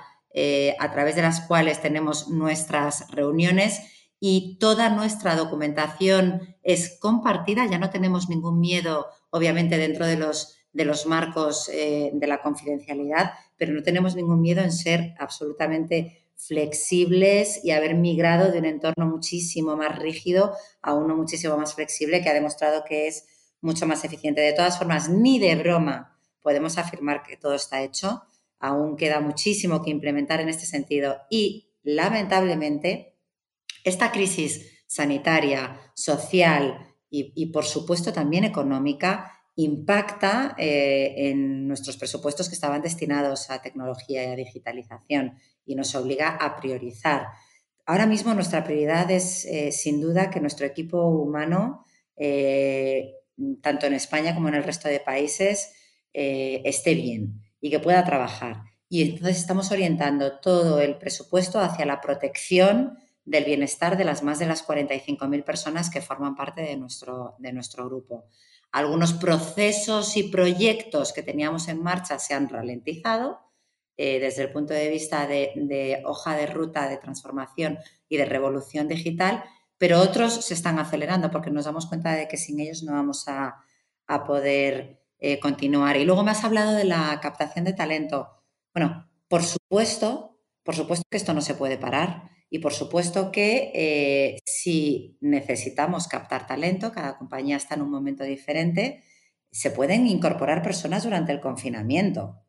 a 0.78 0.92
través 0.92 1.16
de 1.16 1.22
las 1.22 1.40
cuales 1.42 1.80
tenemos 1.80 2.28
nuestras 2.28 3.10
reuniones 3.10 3.80
y 4.20 4.56
toda 4.58 4.88
nuestra 4.90 5.36
documentación 5.36 6.56
es 6.62 6.98
compartida, 6.98 7.66
ya 7.66 7.78
no 7.78 7.90
tenemos 7.90 8.28
ningún 8.28 8.60
miedo, 8.60 9.06
obviamente, 9.30 9.76
dentro 9.76 10.06
de 10.06 10.16
los, 10.16 10.56
de 10.72 10.84
los 10.84 11.06
marcos 11.06 11.68
eh, 11.68 12.10
de 12.14 12.26
la 12.26 12.40
confidencialidad, 12.40 13.32
pero 13.56 13.72
no 13.72 13.82
tenemos 13.82 14.16
ningún 14.16 14.40
miedo 14.40 14.62
en 14.62 14.72
ser 14.72 15.14
absolutamente 15.18 16.24
flexibles 16.36 17.64
y 17.64 17.70
haber 17.70 17.94
migrado 17.94 18.50
de 18.50 18.58
un 18.58 18.66
entorno 18.66 19.06
muchísimo 19.06 19.76
más 19.76 19.98
rígido 19.98 20.54
a 20.82 20.92
uno 20.92 21.16
muchísimo 21.16 21.56
más 21.56 21.74
flexible 21.74 22.22
que 22.22 22.28
ha 22.28 22.34
demostrado 22.34 22.84
que 22.86 23.06
es 23.06 23.26
mucho 23.60 23.86
más 23.86 24.04
eficiente. 24.04 24.40
De 24.40 24.52
todas 24.52 24.78
formas, 24.78 25.08
ni 25.08 25.38
de 25.38 25.54
broma 25.56 26.18
podemos 26.40 26.78
afirmar 26.78 27.22
que 27.22 27.36
todo 27.36 27.54
está 27.54 27.82
hecho. 27.82 28.22
Aún 28.58 28.96
queda 28.96 29.20
muchísimo 29.20 29.82
que 29.82 29.90
implementar 29.90 30.40
en 30.40 30.48
este 30.48 30.66
sentido 30.66 31.18
y, 31.30 31.72
lamentablemente, 31.82 33.16
esta 33.84 34.10
crisis 34.12 34.84
sanitaria, 34.86 35.80
social 35.94 36.94
y, 37.08 37.46
por 37.46 37.64
supuesto 37.64 38.12
también 38.12 38.44
económica 38.44 39.32
impacta 39.54 40.54
eh, 40.58 41.14
en 41.16 41.66
nuestros 41.66 41.96
presupuestos 41.96 42.48
que 42.48 42.54
estaban 42.54 42.82
destinados 42.82 43.50
a 43.50 43.62
tecnología 43.62 44.22
y 44.24 44.32
a 44.32 44.36
digitalización 44.36 45.38
y 45.64 45.74
nos 45.76 45.94
obliga 45.94 46.36
a 46.36 46.56
priorizar. 46.56 47.28
Ahora 47.86 48.06
mismo 48.06 48.34
nuestra 48.34 48.64
prioridad 48.64 49.10
es 49.10 49.44
eh, 49.46 49.72
sin 49.72 50.00
duda 50.00 50.28
que 50.28 50.40
nuestro 50.40 50.66
equipo 50.66 51.06
humano, 51.06 51.84
eh, 52.16 53.14
tanto 53.62 53.86
en 53.86 53.94
España 53.94 54.34
como 54.34 54.48
en 54.48 54.54
el 54.54 54.64
resto 54.64 54.88
de 54.88 55.00
países, 55.00 55.72
esté 56.12 56.94
bien 56.94 57.42
y 57.60 57.70
que 57.70 57.78
pueda 57.78 58.04
trabajar. 58.04 58.62
Y 58.88 59.02
entonces 59.02 59.38
estamos 59.38 59.70
orientando 59.72 60.38
todo 60.40 60.80
el 60.80 60.96
presupuesto 60.96 61.60
hacia 61.60 61.84
la 61.84 62.00
protección 62.00 62.98
del 63.24 63.44
bienestar 63.44 63.98
de 63.98 64.04
las 64.04 64.22
más 64.22 64.38
de 64.38 64.46
las 64.46 64.66
45.000 64.66 65.44
personas 65.44 65.90
que 65.90 66.00
forman 66.00 66.36
parte 66.36 66.62
de 66.62 66.76
nuestro, 66.76 67.34
de 67.38 67.52
nuestro 67.52 67.84
grupo. 67.86 68.26
Algunos 68.70 69.12
procesos 69.14 70.16
y 70.16 70.24
proyectos 70.24 71.12
que 71.12 71.22
teníamos 71.22 71.68
en 71.68 71.82
marcha 71.82 72.18
se 72.18 72.34
han 72.34 72.48
ralentizado 72.48 73.40
eh, 73.96 74.20
desde 74.20 74.42
el 74.42 74.52
punto 74.52 74.74
de 74.74 74.90
vista 74.90 75.26
de, 75.26 76.02
hoja 76.04 76.36
de 76.36 76.46
ruta 76.46 76.88
de 76.88 76.98
transformación 76.98 77.78
y 78.08 78.16
de 78.16 78.26
revolución 78.26 78.86
digital, 78.86 79.42
pero 79.78 80.00
otros 80.00 80.44
se 80.44 80.54
están 80.54 80.78
acelerando 80.78 81.30
porque 81.30 81.50
nos 81.50 81.64
damos 81.64 81.86
cuenta 81.86 82.14
de 82.14 82.28
que 82.28 82.36
sin 82.36 82.60
ellos 82.60 82.82
no 82.82 82.92
vamos 82.92 83.24
a, 83.28 83.62
poder 84.26 85.02
eh, 85.18 85.40
continuar. 85.40 85.96
Y 85.96 86.04
luego 86.04 86.22
me 86.22 86.30
has 86.30 86.44
hablado 86.44 86.74
de 86.74 86.84
la 86.84 87.18
captación 87.20 87.64
de 87.64 87.72
talento. 87.72 88.28
Bueno, 88.72 89.10
por 89.28 89.42
supuesto, 89.42 90.38
por 90.62 90.76
supuesto 90.76 91.04
que 91.10 91.16
esto 91.16 91.34
no 91.34 91.40
se 91.40 91.54
puede 91.54 91.76
parar. 91.76 92.30
Y 92.48 92.60
por 92.60 92.72
supuesto 92.72 93.32
que 93.32 93.72
eh, 93.74 94.38
si 94.46 95.18
necesitamos 95.20 96.06
captar 96.06 96.46
talento, 96.46 96.92
cada 96.92 97.18
compañía 97.18 97.56
está 97.56 97.74
en 97.74 97.82
un 97.82 97.90
momento 97.90 98.22
diferente, 98.22 99.02
se 99.50 99.70
pueden 99.70 100.06
incorporar 100.06 100.62
personas 100.62 101.02
durante 101.02 101.32
el 101.32 101.40
confinamiento. 101.40 102.42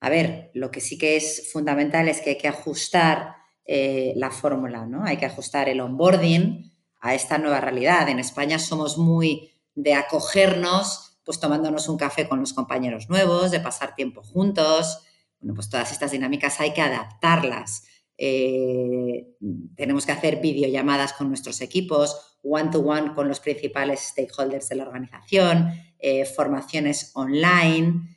A 0.00 0.08
ver, 0.08 0.50
lo 0.54 0.70
que 0.70 0.80
sí 0.80 0.98
que 0.98 1.16
es 1.16 1.52
fundamental 1.52 2.08
es 2.08 2.20
que 2.20 2.30
hay 2.30 2.38
que 2.38 2.48
ajustar 2.48 3.34
eh, 3.64 4.12
la 4.16 4.30
fórmula, 4.30 4.86
¿no? 4.86 5.04
Hay 5.04 5.16
que 5.16 5.26
ajustar 5.26 5.68
el 5.68 5.80
onboarding 5.80 6.72
a 7.00 7.14
esta 7.14 7.38
nueva 7.38 7.60
realidad. 7.60 8.08
En 8.08 8.18
España 8.18 8.58
somos 8.58 8.98
muy 8.98 9.52
de 9.74 9.94
acogernos, 9.94 11.20
pues 11.24 11.40
tomándonos 11.40 11.88
un 11.88 11.96
café 11.96 12.28
con 12.28 12.40
los 12.40 12.52
compañeros 12.52 13.08
nuevos, 13.08 13.50
de 13.50 13.60
pasar 13.60 13.94
tiempo 13.94 14.22
juntos. 14.22 15.02
Bueno, 15.40 15.54
pues 15.54 15.70
todas 15.70 15.92
estas 15.92 16.10
dinámicas 16.10 16.60
hay 16.60 16.72
que 16.72 16.82
adaptarlas. 16.82 17.84
Eh, 18.18 19.28
tenemos 19.76 20.04
que 20.04 20.12
hacer 20.12 20.40
videollamadas 20.40 21.14
con 21.14 21.28
nuestros 21.28 21.62
equipos, 21.62 22.38
one-to-one 22.42 23.14
con 23.14 23.28
los 23.28 23.40
principales 23.40 24.00
stakeholders 24.00 24.68
de 24.68 24.76
la 24.76 24.82
organización, 24.82 25.72
eh, 25.98 26.26
formaciones 26.26 27.12
online. 27.14 28.16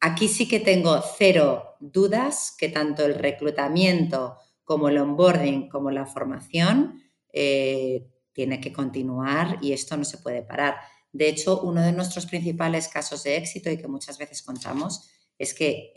Aquí 0.00 0.28
sí 0.28 0.48
que 0.48 0.60
tengo 0.60 1.00
cero 1.18 1.76
dudas 1.80 2.54
que 2.58 2.68
tanto 2.68 3.04
el 3.04 3.14
reclutamiento 3.14 4.36
como 4.64 4.88
el 4.88 4.98
onboarding 4.98 5.68
como 5.68 5.90
la 5.90 6.06
formación 6.06 7.02
tiene 7.32 8.60
que 8.60 8.72
continuar 8.72 9.58
y 9.60 9.72
esto 9.72 9.96
no 9.96 10.04
se 10.04 10.18
puede 10.18 10.42
parar. 10.42 10.76
De 11.12 11.28
hecho, 11.28 11.60
uno 11.62 11.82
de 11.82 11.92
nuestros 11.92 12.26
principales 12.26 12.88
casos 12.88 13.24
de 13.24 13.36
éxito 13.36 13.70
y 13.70 13.78
que 13.78 13.88
muchas 13.88 14.18
veces 14.18 14.42
contamos 14.42 15.08
es 15.38 15.54
que 15.54 15.92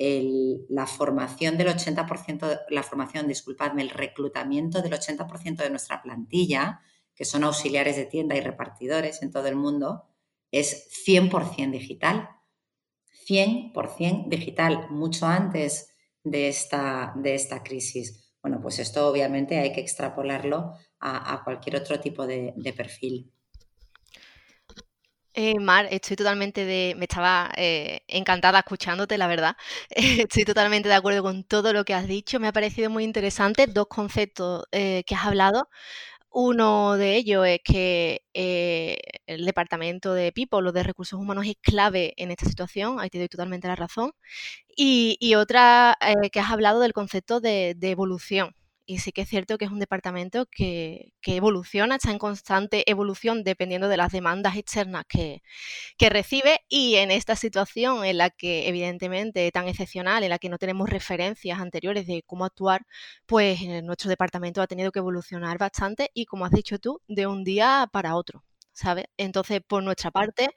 la 0.69 0.87
formación 0.87 1.57
del 1.57 1.67
80%, 1.67 2.61
la 2.69 2.83
formación, 2.83 3.27
disculpadme, 3.27 3.81
el 3.81 3.89
reclutamiento 3.89 4.81
del 4.81 4.93
80% 4.93 5.57
de 5.57 5.69
nuestra 5.69 6.01
plantilla, 6.01 6.81
que 7.13 7.25
son 7.25 7.43
auxiliares 7.43 7.95
de 7.95 8.05
tienda 8.05 8.35
y 8.35 8.41
repartidores 8.41 9.21
en 9.21 9.31
todo 9.31 9.47
el 9.47 9.55
mundo, 9.55 10.05
es 10.49 10.89
100% 11.05 11.71
digital. 11.71 12.29
100% 13.27 14.29
digital, 14.29 14.87
mucho 14.89 15.25
antes 15.25 15.89
de 16.23 16.47
esta, 16.47 17.13
de 17.15 17.35
esta 17.35 17.63
crisis. 17.63 18.33
Bueno, 18.41 18.59
pues 18.61 18.79
esto 18.79 19.07
obviamente 19.07 19.59
hay 19.59 19.71
que 19.71 19.81
extrapolarlo 19.81 20.73
a, 20.99 21.41
cualquier 21.43 21.77
otro 21.77 21.99
tipo 21.99 22.25
de 22.25 22.73
perfil. 22.75 23.33
Eh, 25.35 25.59
Mar, 25.59 25.87
estoy 25.89 26.15
totalmente 26.15 26.63
de, 26.63 26.93
me 26.95 27.05
estaba 27.05 27.51
eh, 27.57 28.01
encantada 28.07 28.59
escuchándote, 28.59 29.17
la 29.17 29.25
verdad. 29.27 29.55
Estoy 29.89 30.45
totalmente 30.45 30.89
de 30.89 30.95
acuerdo 30.95 31.23
con 31.23 31.43
todo 31.43 31.73
lo 31.73 31.83
que 31.85 31.95
has 31.95 32.07
dicho. 32.07 32.39
Me 32.39 32.47
ha 32.47 32.53
parecido 32.53 32.91
muy 32.91 33.03
interesante 33.03 33.65
dos 33.65 33.87
conceptos 33.87 34.65
eh, 34.71 35.03
que 35.07 35.15
has 35.15 35.25
hablado. 35.25 35.69
Uno 36.35 36.97
de 36.97 37.15
ellos 37.15 37.45
es 37.45 37.59
que 37.63 38.23
el 38.33 39.45
departamento 39.45 40.15
de 40.15 40.31
People, 40.31 40.63
lo 40.63 40.71
de 40.71 40.81
recursos 40.81 41.19
humanos, 41.19 41.45
es 41.45 41.55
clave 41.61 42.13
en 42.17 42.31
esta 42.31 42.47
situación. 42.47 42.99
Ahí 42.99 43.09
te 43.11 43.19
doy 43.19 43.27
totalmente 43.27 43.67
la 43.67 43.75
razón. 43.75 44.13
Y, 44.75 45.35
otra 45.35 45.97
que 46.31 46.39
has 46.39 46.51
hablado 46.51 46.79
del 46.79 46.93
concepto 46.93 47.39
de 47.41 47.75
evolución 47.81 48.55
y 48.85 48.99
sí 48.99 49.11
que 49.11 49.21
es 49.21 49.29
cierto 49.29 49.57
que 49.57 49.65
es 49.65 49.71
un 49.71 49.79
departamento 49.79 50.45
que, 50.47 51.13
evoluciona, 51.25 51.95
está 51.95 52.11
en 52.11 52.19
constante 52.19 52.89
evolución 52.89 53.43
dependiendo 53.43 53.87
de 53.87 53.97
las 53.97 54.11
demandas 54.11 54.57
externas 54.57 55.05
que, 55.07 55.41
recibe 56.09 56.59
y 56.69 56.95
en 56.95 57.11
esta 57.11 57.35
situación 57.35 58.05
en 58.05 58.17
la 58.17 58.29
que 58.29 58.67
evidentemente 58.67 59.49
tan 59.51 59.67
excepcional, 59.67 60.23
en 60.23 60.29
la 60.29 60.39
que 60.39 60.49
no 60.49 60.57
tenemos 60.57 60.89
referencias 60.89 61.59
anteriores 61.59 62.07
de 62.07 62.23
cómo 62.25 62.45
actuar, 62.45 62.85
pues 63.25 63.61
eh, 63.61 63.81
nuestro 63.81 64.09
departamento 64.09 64.61
ha 64.61 64.67
tenido 64.67 64.91
que 64.91 64.99
evolucionar 64.99 65.57
bastante 65.57 66.11
y 66.13 66.25
como 66.25 66.45
has 66.45 66.51
dicho 66.51 66.79
tú, 66.79 67.01
de 67.07 67.27
un 67.27 67.43
día 67.43 67.87
para 67.91 68.15
otro. 68.15 68.43
¿Sabes? 68.73 69.05
Entonces, 69.17 69.61
por 69.65 69.83
nuestra 69.83 70.11
parte, 70.11 70.49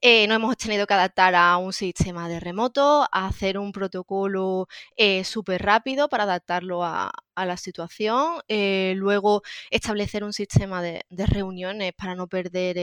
eh, 0.00 0.26
nos 0.28 0.36
hemos 0.36 0.56
tenido 0.56 0.86
que 0.86 0.94
adaptar 0.94 1.34
a 1.34 1.56
un 1.56 1.72
sistema 1.72 2.28
de 2.28 2.40
remoto, 2.40 3.04
a 3.10 3.26
hacer 3.26 3.58
un 3.58 3.72
protocolo 3.72 4.68
eh, 4.96 5.24
súper 5.24 5.62
rápido 5.62 6.08
para 6.08 6.24
adaptarlo 6.24 6.84
a, 6.84 7.10
la 7.36 7.56
situación, 7.56 8.42
eh, 8.48 8.94
luego 8.96 9.42
establecer 9.70 10.22
un 10.22 10.32
sistema 10.32 10.82
de, 10.82 11.02
reuniones 11.10 11.92
para 11.94 12.14
no 12.14 12.28
perder 12.28 12.76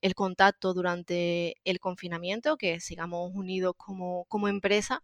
el 0.00 0.14
contacto 0.16 0.74
durante 0.74 1.54
el 1.64 1.78
confinamiento, 1.78 2.56
que 2.56 2.80
sigamos 2.80 3.30
unidos 3.34 3.74
como, 3.76 4.24
como 4.24 4.48
empresa 4.48 5.02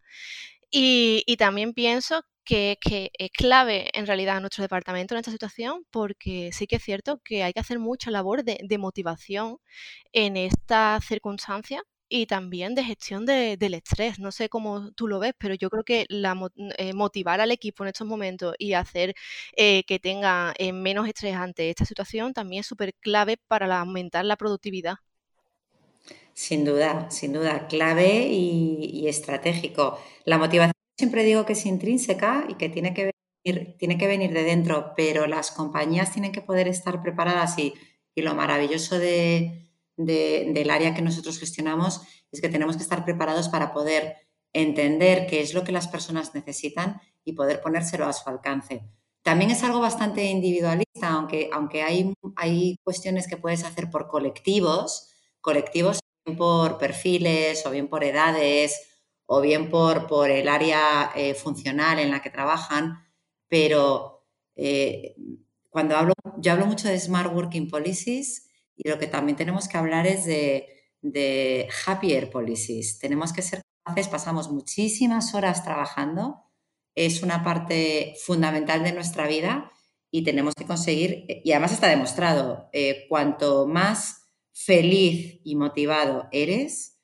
Y, 0.73 1.37
también 1.37 1.73
pienso 1.75 2.23
que, 2.45 2.79
es 3.19 3.31
clave 3.33 3.91
en 3.93 4.07
realidad 4.07 4.41
nuestro 4.41 4.63
departamento 4.63 5.15
en 5.15 5.19
esta 5.21 5.31
situación 5.33 5.85
porque 5.91 6.51
sí 6.53 6.67
que 6.67 6.77
es 6.77 6.83
cierto 6.85 7.21
que 7.25 7.43
hay 7.43 7.53
que 7.53 7.61
hacer 7.61 7.79
mucha 7.79 8.11
labor 8.11 8.45
de, 8.45 8.79
motivación 8.79 9.59
en 10.13 10.37
esta 10.37 11.01
circunstancia 11.03 11.83
y 12.09 12.27
también 12.27 12.75
de 12.75 12.85
gestión 12.85 13.27
del 13.27 13.75
estrés. 13.75 14.19
No 14.19 14.33
sé 14.33 14.49
cómo 14.49 14.93
tú 14.93 15.09
lo 15.09 15.21
ves, 15.21 15.35
pero 15.39 15.55
yo 15.55 15.71
creo 15.71 15.85
que 15.85 16.07
la, 16.09 16.37
eh, 16.79 16.93
motivar 16.95 17.41
al 17.41 17.53
equipo 17.53 17.85
en 17.85 17.89
estos 17.89 18.07
momentos 18.07 18.55
y 18.59 18.75
hacer 18.75 19.15
eh, 19.57 19.85
que 19.85 19.99
tenga 20.01 20.55
eh, 20.59 20.73
menos 20.73 21.09
estrés 21.09 21.37
ante 21.37 21.71
esta 21.71 21.85
situación 21.85 22.33
también 22.35 22.61
es 22.61 22.67
súper 22.67 22.95
clave 22.97 23.39
para 23.49 23.81
aumentar 23.81 24.25
la 24.25 24.37
productividad. 24.37 24.97
Sin 26.35 26.65
duda, 26.65 27.11
sin 27.11 27.33
duda, 27.33 27.67
clave 27.69 28.29
y, 28.29 29.09
estratégico. 29.09 29.99
La 30.25 30.39
motivación 30.39 30.73
siempre 30.97 31.25
digo 31.25 31.45
que 31.47 31.55
es 31.55 31.67
intrínseca 31.67 32.45
y 32.49 32.55
que 32.55 32.69
tiene 32.69 32.95
que 32.95 33.13
venir, 33.45 33.77
tiene 33.79 33.99
que 33.99 34.07
venir 34.07 34.33
de 34.33 34.45
dentro, 34.45 34.93
pero 34.97 35.27
las 35.27 35.51
compañías 35.51 36.13
tienen 36.13 36.33
que 36.33 36.43
poder 36.43 36.69
estar 36.69 37.03
preparadas 37.03 37.59
y, 37.59 37.75
lo 38.17 38.35
maravilloso 38.35 38.99
del 38.99 40.71
área 40.71 40.93
que 40.95 41.01
nosotros 41.01 41.39
gestionamos 41.39 42.03
es 42.31 42.43
que 42.43 42.51
tenemos 42.51 42.77
que 42.77 42.83
estar 42.83 43.03
preparados 43.03 43.49
para 43.49 43.73
poder 43.73 44.17
entender 44.53 45.27
qué 45.27 45.41
es 45.41 45.55
lo 45.55 45.65
que 45.65 45.73
las 45.73 45.89
personas 45.89 46.35
necesitan 46.35 47.01
y 47.25 47.33
poder 47.33 47.63
ponérselo 47.63 48.05
a 48.05 48.13
su 48.13 48.29
alcance. 48.29 48.83
También 49.23 49.51
es 49.51 49.63
algo 49.63 49.81
bastante 49.81 50.25
individualista, 50.25 51.09
aunque, 51.09 51.49
aunque 51.51 51.83
hay, 51.83 52.13
hay 52.37 52.77
cuestiones 52.85 53.27
que 53.27 53.39
puedes 53.39 53.65
hacer 53.65 53.89
por 53.89 54.09
colectivos, 54.09 55.15
colectivos 55.41 56.01
por 56.37 56.79
perfiles 56.79 57.65
o 57.67 57.71
bien 57.71 57.89
por 57.89 58.05
edades 58.05 58.89
o 59.27 59.41
bien 59.41 59.71
por, 59.71 60.07
por 60.07 60.31
el 60.31 60.49
área 60.49 61.13
eh, 61.15 61.35
funcional 61.35 61.99
en 61.99 62.11
la 62.11 62.21
que 62.21 62.31
trabajan, 62.31 63.05
pero 63.49 64.27
eh, 64.57 65.15
cuando 65.69 65.97
hablo, 65.97 66.15
yo 66.39 66.53
hablo 66.53 66.67
mucho 66.67 66.89
de 66.89 66.99
Smart 66.99 67.33
Working 67.33 67.71
Policies 67.71 68.49
y 68.77 68.89
lo 68.89 68.99
que 68.99 69.07
también 69.07 69.37
tenemos 69.37 69.69
que 69.69 69.79
hablar 69.79 70.07
es 70.07 70.25
de, 70.25 70.69
de 71.01 71.69
happier 71.87 72.31
policies. 72.31 72.99
Tenemos 72.99 73.33
que 73.33 73.43
ser 73.43 73.63
capaces, 73.85 74.09
pasamos 74.09 74.51
muchísimas 74.51 75.35
horas 75.35 75.63
trabajando, 75.63 76.43
es 76.95 77.23
una 77.23 77.45
parte 77.45 78.17
fundamental 78.25 78.83
de 78.83 78.93
nuestra 78.93 79.27
vida 79.29 79.71
y 80.11 80.25
tenemos 80.25 80.55
que 80.55 80.67
conseguir, 80.67 81.25
y 81.29 81.53
además 81.53 81.73
está 81.73 81.87
demostrado, 81.87 82.69
eh, 82.73 83.07
cuanto 83.09 83.67
más 83.67 84.20
feliz 84.53 85.41
y 85.45 85.57
motivado 85.57 86.29
eres, 86.33 86.99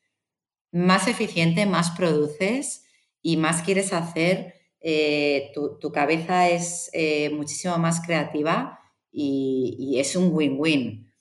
más 0.73 1.09
eficiente, 1.09 1.67
más 1.67 1.91
produces 1.93 2.85
y 3.23 3.37
más 3.37 3.63
quieres 3.63 3.93
hacer, 3.93 4.55
eh, 4.81 5.53
tu, 5.55 5.91
cabeza 5.91 6.49
es 6.49 6.91
eh, 6.93 7.31
muchísimo 7.31 7.77
más 7.79 8.01
creativa 8.01 8.79
y, 9.11 9.97
es 9.99 10.15
un 10.15 10.31
win-win. 10.33 11.13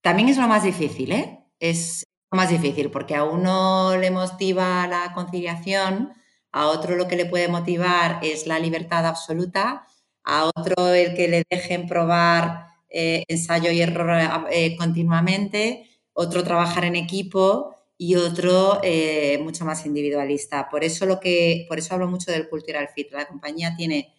También 0.00 0.28
es 0.28 0.38
lo 0.38 0.48
más 0.48 0.62
difícil, 0.62 1.12
¿eh? 1.12 1.44
Es 1.58 2.04
lo 2.30 2.36
más 2.36 2.50
difícil 2.50 2.90
porque 2.90 3.14
a 3.14 3.24
uno 3.24 3.96
le 3.96 4.10
motiva 4.10 4.86
la 4.86 5.12
conciliación, 5.12 6.12
a 6.52 6.68
otro 6.68 6.96
lo 6.96 7.08
que 7.08 7.16
le 7.16 7.26
puede 7.26 7.48
motivar 7.48 8.20
es 8.22 8.46
la 8.46 8.58
libertad 8.58 9.06
absoluta, 9.06 9.86
a 10.24 10.50
otro 10.56 10.94
el 10.94 11.14
que 11.14 11.28
le 11.28 11.42
dejen 11.50 11.86
probar 11.86 12.71
eh, 12.92 13.24
ensayo 13.28 13.70
y 13.70 13.80
error 13.80 14.46
eh, 14.50 14.76
continuamente, 14.76 15.88
otro 16.12 16.44
trabajar 16.44 16.84
en 16.84 16.96
equipo 16.96 17.74
y 17.96 18.16
otro 18.16 18.80
eh, 18.82 19.38
mucho 19.42 19.64
más 19.64 19.86
individualista. 19.86 20.68
Por 20.68 20.84
eso, 20.84 21.06
lo 21.06 21.18
que, 21.18 21.64
por 21.68 21.78
eso 21.78 21.94
hablo 21.94 22.08
mucho 22.08 22.30
del 22.30 22.48
cultural 22.48 22.88
fit. 22.94 23.10
La 23.12 23.26
compañía 23.26 23.74
tiene 23.76 24.14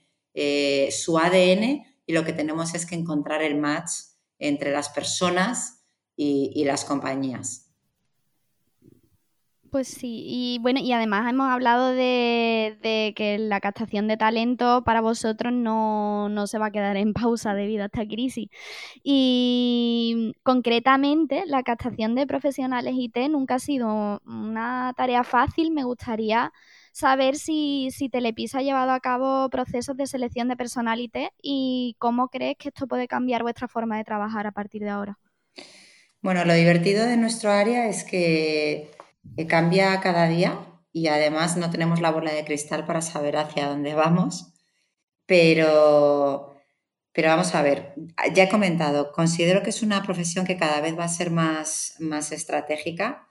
su 0.92 1.20
ADN 1.20 1.86
y 2.08 2.14
lo 2.14 2.26
que 2.26 2.34
tenemos 2.34 2.74
es 2.74 2.88
que 2.88 2.96
encontrar 2.96 3.44
el 3.44 3.56
match 3.56 3.92
entre 4.40 4.72
las 4.72 4.90
personas 4.90 5.84
y 6.16 6.64
las 6.66 6.86
compañías. 6.86 7.63
Pues 9.74 9.88
sí, 9.88 10.24
y 10.28 10.60
bueno, 10.60 10.80
y 10.82 10.92
además 10.92 11.28
hemos 11.28 11.50
hablado 11.50 11.94
de, 11.94 13.14
que 13.16 13.40
la 13.40 13.60
captación 13.60 14.08
de 14.08 14.18
talento 14.18 14.84
para 14.84 15.02
vosotros 15.02 15.52
no, 15.52 16.30
se 16.46 16.60
va 16.60 16.68
a 16.68 16.72
quedar 16.72 16.96
en 16.96 17.12
pausa 17.14 17.56
debido 17.56 17.82
a 17.82 17.88
esta 17.88 18.06
crisis. 18.06 18.50
Y 19.02 20.36
concretamente, 20.44 21.46
la 21.48 21.64
captación 21.64 22.14
de 22.14 22.28
profesionales 22.28 22.94
IT 22.96 23.18
nunca 23.32 23.56
ha 23.56 23.60
sido 23.60 24.22
una 24.28 24.94
tarea 24.96 25.24
fácil. 25.24 25.72
Me 25.72 25.84
gustaría 25.84 26.54
saber 26.92 27.36
si, 27.36 27.90
si 27.90 28.10
Telepisa 28.10 28.60
ha 28.60 28.62
llevado 28.62 28.92
a 28.92 29.00
cabo 29.00 29.50
procesos 29.50 29.98
de 29.98 30.06
selección 30.06 30.50
de 30.50 30.56
personal 30.56 31.00
IT 31.00 31.18
y 31.42 31.96
cómo 31.98 32.28
crees 32.28 32.58
que 32.60 32.68
esto 32.70 32.86
puede 32.86 33.08
cambiar 33.08 33.42
vuestra 33.42 33.68
forma 33.68 33.98
de 33.98 34.04
trabajar 34.04 34.46
a 34.46 34.52
partir 34.52 34.84
de 34.84 34.90
ahora. 34.90 35.18
Bueno, 36.22 36.46
lo 36.46 36.54
divertido 36.54 37.08
de 37.08 37.18
nuestro 37.18 37.50
área 37.50 37.88
es 37.88 38.04
que 38.04 38.92
que 39.36 39.48
cambia 39.48 40.00
cada 40.02 40.28
día 40.28 40.60
y 40.92 41.08
además 41.08 41.58
no 41.58 41.70
tenemos 41.70 42.02
la 42.02 42.12
bola 42.12 42.32
de 42.32 42.46
cristal 42.46 42.86
para 42.86 43.02
saber 43.02 43.38
hacia 43.38 43.68
dónde 43.68 43.96
vamos, 43.96 44.54
pero, 45.26 46.56
pero 47.12 47.30
vamos 47.30 47.56
a 47.56 47.62
ver, 47.62 47.96
ya 48.34 48.44
he 48.44 48.50
comentado, 48.50 49.12
considero 49.12 49.64
que 49.64 49.72
es 49.72 49.82
una 49.82 50.04
profesión 50.04 50.46
que 50.46 50.58
cada 50.58 50.82
vez 50.82 50.98
va 50.98 51.06
a 51.06 51.10
ser 51.10 51.32
más, 51.32 51.96
más 52.00 52.32
estratégica 52.32 53.30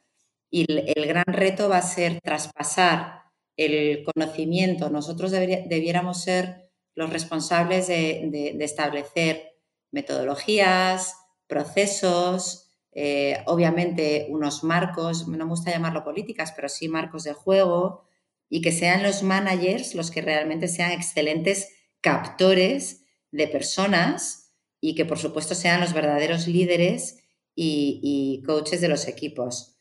y 0.50 0.66
el, 0.68 1.07
gran 1.07 1.24
reto 1.26 1.68
va 1.68 1.78
a 1.78 1.83
ser 1.83 2.20
traspasar 2.20 3.22
el 3.57 4.05
conocimiento. 4.05 4.90
Nosotros 4.90 5.31
debiéramos 5.31 6.22
ser 6.22 6.70
los 6.94 7.11
responsables 7.11 7.87
de 7.87 8.57
establecer 8.61 9.52
metodologías, 9.92 11.14
procesos, 11.46 12.71
eh, 12.92 13.42
obviamente 13.46 14.26
unos 14.28 14.64
marcos, 14.64 15.26
no 15.26 15.38
me 15.38 15.50
gusta 15.50 15.70
llamarlo 15.70 16.05
políticas, 16.05 16.52
pero 16.55 16.68
sí 16.68 16.88
marcos 16.88 17.24
de 17.24 17.33
juego, 17.33 18.05
y 18.48 18.61
que 18.61 18.70
sean 18.70 19.02
los 19.02 19.22
managers 19.22 19.94
los 19.94 20.11
que 20.11 20.20
realmente 20.20 20.68
sean 20.68 20.92
excelentes 20.92 21.70
captores 22.02 23.07
de 23.31 23.48
personas 23.48 24.52
y 24.78 24.94
que 24.94 25.07
por 25.07 25.18
supuesto 25.18 25.55
sean 25.55 25.81
los 25.81 25.94
verdaderos 25.94 26.46
líderes 26.46 27.24
y, 27.55 28.42
coaches 28.44 28.83
de 28.83 28.88
los 28.88 29.09
equipos. 29.09 29.78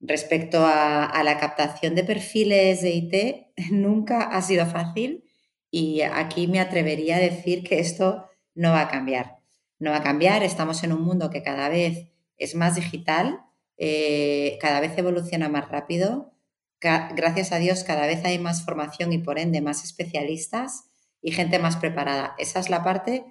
Respecto 0.00 0.64
a, 0.64 1.20
la 1.22 1.38
captación 1.38 1.94
de 1.94 2.04
perfiles 2.04 2.80
de 2.80 2.90
IT, 2.90 3.70
nunca 3.70 4.22
ha 4.22 4.40
sido 4.40 4.64
fácil 4.64 5.24
y 5.70 6.00
aquí 6.00 6.46
me 6.46 6.60
atrevería 6.60 7.16
a 7.16 7.20
decir 7.20 7.62
que 7.62 7.80
esto 7.80 8.24
no 8.54 8.70
va 8.70 8.82
a 8.82 8.88
cambiar. 8.88 9.40
No 9.78 9.90
va 9.90 9.98
a 9.98 10.02
cambiar, 10.02 10.42
estamos 10.42 10.82
en 10.84 10.92
un 10.92 11.02
mundo 11.02 11.28
que 11.28 11.42
cada 11.42 11.68
vez 11.68 12.10
es 12.40 12.56
más 12.56 12.74
digital, 12.74 13.44
eh, 13.76 14.58
cada 14.60 14.80
vez 14.80 14.96
evoluciona 14.98 15.48
más 15.48 15.68
rápido. 15.68 16.34
gracias 16.80 17.52
a 17.52 17.58
Dios, 17.58 17.84
cada 17.84 18.06
vez 18.06 18.24
hay 18.24 18.38
más 18.38 18.64
formación 18.64 19.12
y 19.12 19.18
por 19.18 19.38
ende 19.38 19.60
más 19.60 19.84
especialistas 19.84 20.90
y 21.20 21.32
gente 21.32 21.58
más 21.58 21.76
preparada. 21.76 22.34
Esa 22.38 22.58
es 22.58 22.70
la 22.70 22.82
parte 22.82 23.24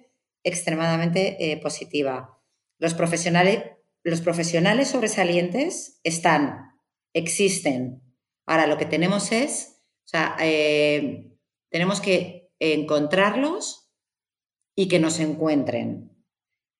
extremadamente 0.43 1.51
eh, 1.51 1.57
positiva. 1.57 2.39
Los 2.77 2.93
profesionales, 2.93 3.63
los 4.03 4.21
profesionales 4.21 4.89
sobresalientes 4.89 5.99
están, 6.03 6.79
existen. 7.13 8.03
Ahora 8.45 8.67
lo 8.67 8.77
que 8.77 8.85
tenemos 8.85 9.31
es, 9.31 9.81
o 10.05 10.07
sea, 10.07 10.35
eh, 10.39 11.35
tenemos 11.71 12.01
que 12.01 12.51
encontrarlos 12.59 13.91
y 14.75 14.87
que 14.87 14.99
nos 14.99 15.19
encuentren. 15.19 16.11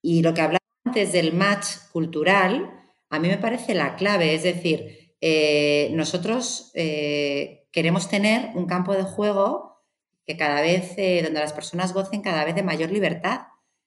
Y 0.01 0.21
lo 0.21 0.33
que 0.33 0.58
antes 0.89 1.11
del 1.11 1.33
match 1.33 1.67
cultural, 1.91 2.71
a 3.11 3.19
mí 3.19 3.27
me 3.27 3.37
parece 3.37 3.75
la 3.75 3.95
clave. 3.95 4.33
Es 4.33 4.41
decir, 4.41 5.13
eh, 5.21 5.91
nosotros 5.93 6.71
eh, 6.73 7.67
queremos 7.71 8.09
tener 8.09 8.49
un 8.55 8.65
campo 8.65 8.95
de 8.95 9.03
juego 9.03 9.83
que 10.25 10.35
cada 10.35 10.61
vez, 10.61 10.93
eh, 10.97 11.21
donde 11.23 11.41
las 11.41 11.53
personas 11.53 11.93
gocen 11.93 12.23
cada 12.23 12.43
vez 12.43 12.55
de 12.55 12.63
mayor 12.63 12.91
libertad, 12.91 13.41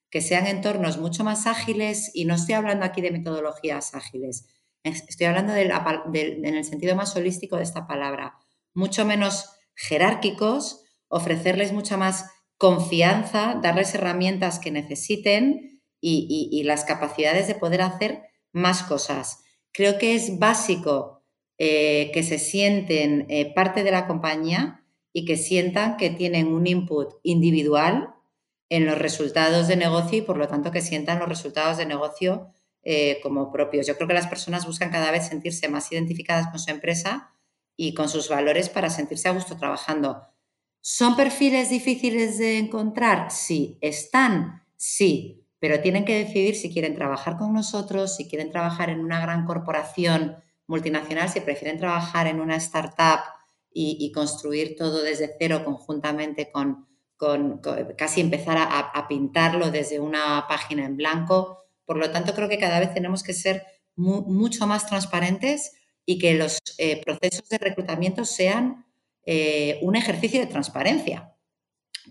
que 0.09 0.21
sean 0.21 0.47
entornos 0.47 0.97
mucho 0.97 1.25
más 1.25 1.45
ágiles, 1.45 2.09
y 2.13 2.23
no 2.23 2.35
estoy 2.35 2.55
hablando 2.55 2.85
aquí 2.85 3.01
de 3.01 3.11
metodologías 3.11 3.95
ágiles, 3.95 4.47
estoy 4.83 5.27
hablando 5.27 5.53
en 5.55 6.55
el 6.55 6.63
sentido 6.63 6.95
más 6.95 7.15
holístico 7.17 7.57
de 7.57 7.63
esta 7.63 7.85
palabra, 7.85 8.37
mucho 8.73 9.03
menos 9.03 9.49
jerárquicos, 9.75 10.85
ofrecerles 11.09 11.73
mucha 11.73 11.97
más 11.97 12.29
confianza, 12.57 13.59
darles 13.61 13.93
herramientas 13.93 14.59
que 14.59 14.71
necesiten 14.71 15.72
y, 16.05 16.63
las 16.63 16.83
capacidades 16.83 17.47
de 17.47 17.55
poder 17.55 17.81
hacer 17.81 18.23
más 18.51 18.83
cosas. 18.83 19.43
Creo 19.71 19.97
que 19.97 20.15
es 20.15 20.37
básico 20.37 21.23
eh, 21.57 22.11
que 22.13 22.23
se 22.23 22.39
sienten 22.39 23.25
eh, 23.29 23.53
parte 23.53 23.83
de 23.83 23.91
la 23.91 24.05
compañía 24.05 24.83
y 25.13 25.25
que 25.25 25.37
sientan 25.37 25.97
que 25.97 26.09
tienen 26.09 26.47
un 26.47 26.67
input 26.67 27.13
individual 27.23 28.13
en 28.69 28.85
los 28.85 28.97
resultados 28.97 29.67
de 29.67 29.77
negocio 29.77 30.17
y 30.17 30.21
por 30.21 30.37
lo 30.37 30.47
tanto 30.47 30.71
que 30.71 30.81
sientan 30.81 31.19
los 31.19 31.29
resultados 31.29 31.77
de 31.77 31.85
negocio 31.85 32.51
eh, 32.83 33.19
como 33.23 33.51
propios. 33.51 33.87
Yo 33.87 33.95
creo 33.95 34.07
que 34.07 34.13
las 34.13 34.27
personas 34.27 34.65
buscan 34.65 34.91
cada 34.91 35.11
vez 35.11 35.27
sentirse 35.27 35.69
más 35.69 35.91
identificadas 35.91 36.47
con 36.47 36.59
su 36.59 36.69
empresa 36.69 37.33
y 37.77 37.93
con 37.93 38.09
sus 38.09 38.29
valores 38.29 38.69
para 38.69 38.89
sentirse 38.89 39.29
a 39.29 39.33
gusto 39.33 39.57
trabajando. 39.57 40.23
¿Son 40.81 41.15
perfiles 41.15 41.69
difíciles 41.69 42.37
de 42.37 42.57
encontrar? 42.57 43.31
Sí. 43.31 43.77
¿Están? 43.79 44.65
Sí. 44.75 45.42
Pero 45.63 45.79
tienen 45.79 46.03
que 46.03 46.17
decidir 46.17 46.57
si 46.57 46.73
quieren 46.73 46.93
trabajar 46.93 47.37
con 47.37 47.53
nosotros, 47.53 48.17
si 48.17 48.27
quieren 48.27 48.51
trabajar 48.51 48.89
en 48.89 48.99
una 48.99 49.21
gran 49.21 49.45
corporación 49.45 50.35
multinacional, 50.67 51.29
si 51.29 51.39
prefieren 51.39 51.77
trabajar 51.79 52.27
en 52.27 52.41
una 52.41 52.57
startup 52.57 53.21
y, 53.71 54.11
construir 54.11 54.75
todo 54.75 55.01
desde 55.01 55.33
cero 55.39 55.61
conjuntamente 55.63 56.51
con, 56.51 56.85
casi 57.97 58.19
empezar 58.19 58.57
a, 58.59 59.07
pintarlo 59.07 59.71
desde 59.71 60.01
una 60.01 60.47
página 60.49 60.83
en 60.83 60.97
blanco. 60.97 61.59
Por 61.85 61.95
lo 61.95 62.11
tanto, 62.11 62.33
creo 62.33 62.49
que 62.49 62.59
cada 62.59 62.81
vez 62.81 62.93
tenemos 62.93 63.23
que 63.23 63.33
ser 63.33 63.63
mucho 63.95 64.67
más 64.67 64.85
transparentes 64.85 65.77
y 66.05 66.19
que 66.19 66.33
los 66.33 66.59
eh, 66.77 67.01
procesos 67.01 67.47
de 67.47 67.57
reclutamiento 67.57 68.25
sean 68.25 68.85
eh, 69.25 69.79
un 69.81 69.95
ejercicio 69.95 70.41
de 70.41 70.47
transparencia. 70.47 71.33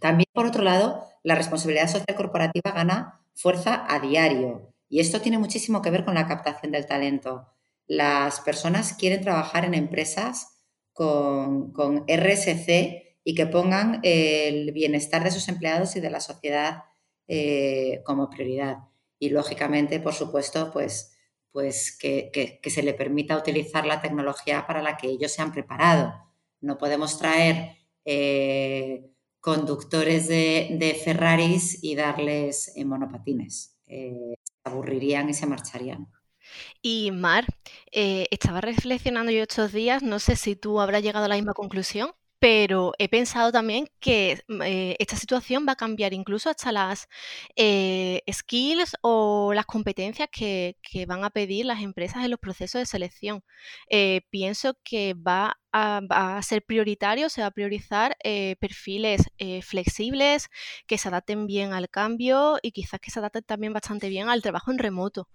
También, 0.00 0.30
por 0.32 0.46
otro 0.46 0.62
lado, 0.62 1.06
la 1.22 1.34
responsabilidad 1.34 1.90
social 1.90 2.16
corporativa 2.16 2.72
gana 2.72 3.18
fuerza 3.34 3.86
a 3.88 3.98
diario 4.00 4.72
y 4.92 5.00
esto 5.00 5.22
tiene 5.22 5.38
muchísimo 5.38 5.80
que 5.80 5.88
ver 5.88 6.04
con 6.04 6.16
la 6.16 6.28
captación 6.28 6.70
del 6.70 6.84
talento. 6.84 7.46
Las 7.86 8.40
personas 8.42 8.92
quieren 8.92 9.22
trabajar 9.22 9.64
en 9.64 9.72
empresas 9.72 10.66
con, 10.92 11.72
RSC 12.06 13.16
y 13.24 13.34
que 13.34 13.46
pongan 13.46 14.00
el 14.02 14.70
bienestar 14.72 15.24
de 15.24 15.30
sus 15.30 15.48
empleados 15.48 15.96
y 15.96 16.00
de 16.00 16.10
la 16.10 16.20
sociedad 16.20 16.82
eh, 17.26 18.02
como 18.04 18.28
prioridad. 18.28 18.80
Y 19.18 19.30
lógicamente, 19.30 19.98
por 19.98 20.12
supuesto, 20.12 20.70
pues, 20.70 21.16
pues 21.52 21.96
que, 21.96 22.60
se 22.62 22.82
le 22.82 22.92
permita 22.92 23.38
utilizar 23.38 23.86
la 23.86 24.02
tecnología 24.02 24.66
para 24.66 24.82
la 24.82 24.98
que 24.98 25.06
ellos 25.06 25.32
se 25.32 25.40
han 25.40 25.52
preparado. 25.52 26.12
No 26.60 26.76
podemos 26.76 27.18
traer 27.18 27.78
eh, 28.04 29.10
conductores 29.42 30.28
de, 30.28 31.00
Ferraris 31.04 31.82
y 31.82 31.96
darles 31.96 32.72
eh, 32.76 32.84
monopatines. 32.86 33.76
se 33.86 34.36
aburrirían 34.64 35.28
y 35.28 35.34
se 35.34 35.46
marcharían. 35.46 36.08
Y 36.80 37.10
Mar, 37.10 37.44
eh, 37.90 38.28
estaba 38.30 38.60
reflexionando 38.60 39.32
yo 39.32 39.42
estos 39.42 39.72
días, 39.72 40.02
no 40.02 40.18
sé 40.18 40.36
si 40.36 40.56
tú 40.56 40.80
habrás 40.80 41.02
llegado 41.02 41.26
a 41.26 41.28
la 41.28 41.34
misma 41.34 41.54
conclusión, 41.54 42.12
pero 42.42 42.92
he 42.98 43.08
pensado 43.08 43.52
también 43.52 43.88
que 44.00 44.42
mm, 44.48 44.62
eh, 44.62 44.96
esta 44.98 45.14
situación 45.16 45.64
va 45.68 45.74
a 45.74 45.76
cambiar 45.76 46.12
incluso 46.12 46.50
hasta 46.50 46.72
las 46.72 47.06
eh, 47.54 48.22
skills 48.32 48.96
o 49.02 49.52
las 49.54 49.64
competencias 49.64 50.28
que, 50.28 50.76
van 51.06 51.24
a 51.24 51.30
pedir 51.30 51.66
las 51.66 51.82
empresas 51.82 52.24
en 52.24 52.32
los 52.32 52.40
procesos 52.40 52.80
de 52.80 52.86
selección. 52.86 53.44
pienso 54.30 54.76
que 54.82 55.14
va 55.14 55.56
a, 55.72 56.40
ser 56.42 56.64
prioritario, 56.64 57.28
se 57.28 57.42
va 57.42 57.48
a 57.48 57.50
priorizar 57.52 58.16
perfiles 58.60 59.22
flexibles, 59.62 60.48
que 60.86 60.98
se 60.98 61.08
adapten 61.08 61.46
bien 61.46 61.72
al 61.72 61.88
cambio 61.90 62.58
y 62.62 62.72
quizás 62.72 63.00
que 63.00 63.10
se 63.12 63.20
adapten 63.20 63.44
también 63.44 63.72
bastante 63.72 64.08
bien 64.08 64.28
al 64.28 64.42
trabajo 64.42 64.72
en 64.72 64.78
remoto. 64.78 65.28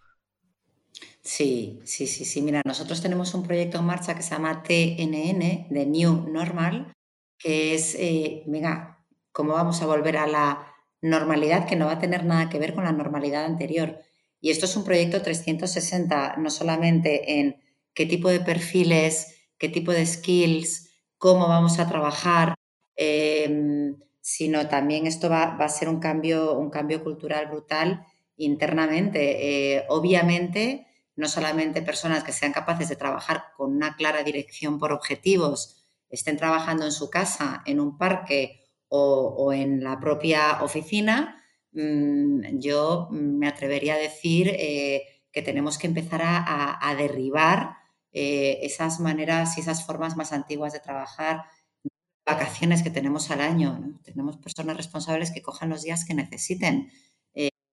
Sí, 1.22 1.82
sí, 1.84 2.08
sí, 2.08 2.26
sí. 2.26 2.42
Mira, 2.42 2.62
nosotros 2.66 3.02
tenemos 3.02 3.34
un 3.34 3.44
proyecto 3.44 3.78
en 3.80 3.86
marcha 3.86 4.16
que 4.16 4.22
se 4.22 4.32
llama 4.32 4.64
TNN, 4.64 5.68
de 5.70 5.86
New 5.86 6.30
Normal, 6.30 6.94
que 7.38 7.76
es, 7.76 7.96
eh, 8.00 8.44
cómo 9.32 9.54
vamos 9.54 9.82
a 9.82 9.86
volver 9.86 10.18
a 10.18 10.28
la 10.28 10.74
normalidad 11.02 11.68
que 11.68 11.76
no 11.76 11.86
va 11.86 11.94
a 11.94 12.00
tener 12.00 12.26
nada 12.26 12.50
que 12.50 12.60
ver 12.60 12.74
con 12.74 12.86
la 12.86 12.92
normalidad 12.92 13.46
anterior. 13.46 14.00
Y 14.42 14.52
esto 14.52 14.66
es 14.66 14.76
un 14.76 14.84
proyecto 14.86 15.22
360, 15.22 16.38
no 16.38 16.50
solamente 16.50 17.40
en 17.40 17.58
qué 17.94 18.06
tipo 18.06 18.30
de 18.30 18.40
perfiles, 18.40 19.50
qué 19.58 19.70
tipo 19.70 19.92
de 19.92 20.06
skills, 20.06 20.90
cómo 21.18 21.48
vamos 21.48 21.80
a 21.80 21.88
trabajar, 21.88 22.56
em, 22.96 23.98
sino 24.22 24.68
también 24.68 25.08
esto 25.08 25.30
va, 25.30 25.56
a 25.58 25.70
ser 25.70 25.90
un 25.90 26.00
cambio, 26.00 26.58
un 26.58 26.70
cambio 26.70 27.04
cultural 27.04 27.48
brutal 27.48 28.06
internamente. 28.38 29.76
Eh, 29.76 29.86
obviamente, 29.90 30.88
no 31.16 31.28
solamente 31.28 31.82
personas 31.82 32.24
que 32.24 32.32
sean 32.32 32.54
capaces 32.54 32.90
de 32.90 32.96
trabajar 32.96 33.46
con 33.58 33.76
una 33.76 33.96
clara 33.96 34.24
dirección 34.24 34.80
por 34.80 34.92
objetivos, 34.92 35.84
estén 36.10 36.38
trabajando 36.38 36.86
en 36.86 36.92
su 36.92 37.10
casa, 37.10 37.64
en 37.66 37.80
un 37.80 37.98
parque 37.98 38.64
o, 38.90 39.52
en 39.52 39.84
la 39.84 40.00
propia 40.00 40.64
oficina, 40.64 41.44
mm, 41.74 42.60
yo 42.60 43.10
me 43.12 43.48
atrevería 43.48 43.96
a 43.96 43.98
decir 43.98 44.48
eh, 44.50 45.04
que 45.32 45.42
tenemos 45.42 45.78
que 45.78 45.88
empezar 45.88 46.22
a, 46.24 46.96
derribar 46.98 47.76
eh, 48.12 48.60
esas 48.62 49.00
maneras 49.00 49.58
y 49.58 49.62
esas 49.62 49.86
formas 49.86 50.16
más 50.16 50.32
antiguas 50.32 50.74
de 50.74 50.80
trabajar, 50.80 51.44
vacaciones 52.26 52.82
que 52.84 52.90
tenemos 52.90 53.30
al 53.32 53.42
año. 53.42 54.00
Tenemos 54.04 54.38
personas 54.38 54.78
responsables 54.78 55.32
que 55.32 55.42
cojan 55.42 55.70
los 55.70 55.84
días 55.84 56.06
que 56.06 56.14
necesiten. 56.14 56.92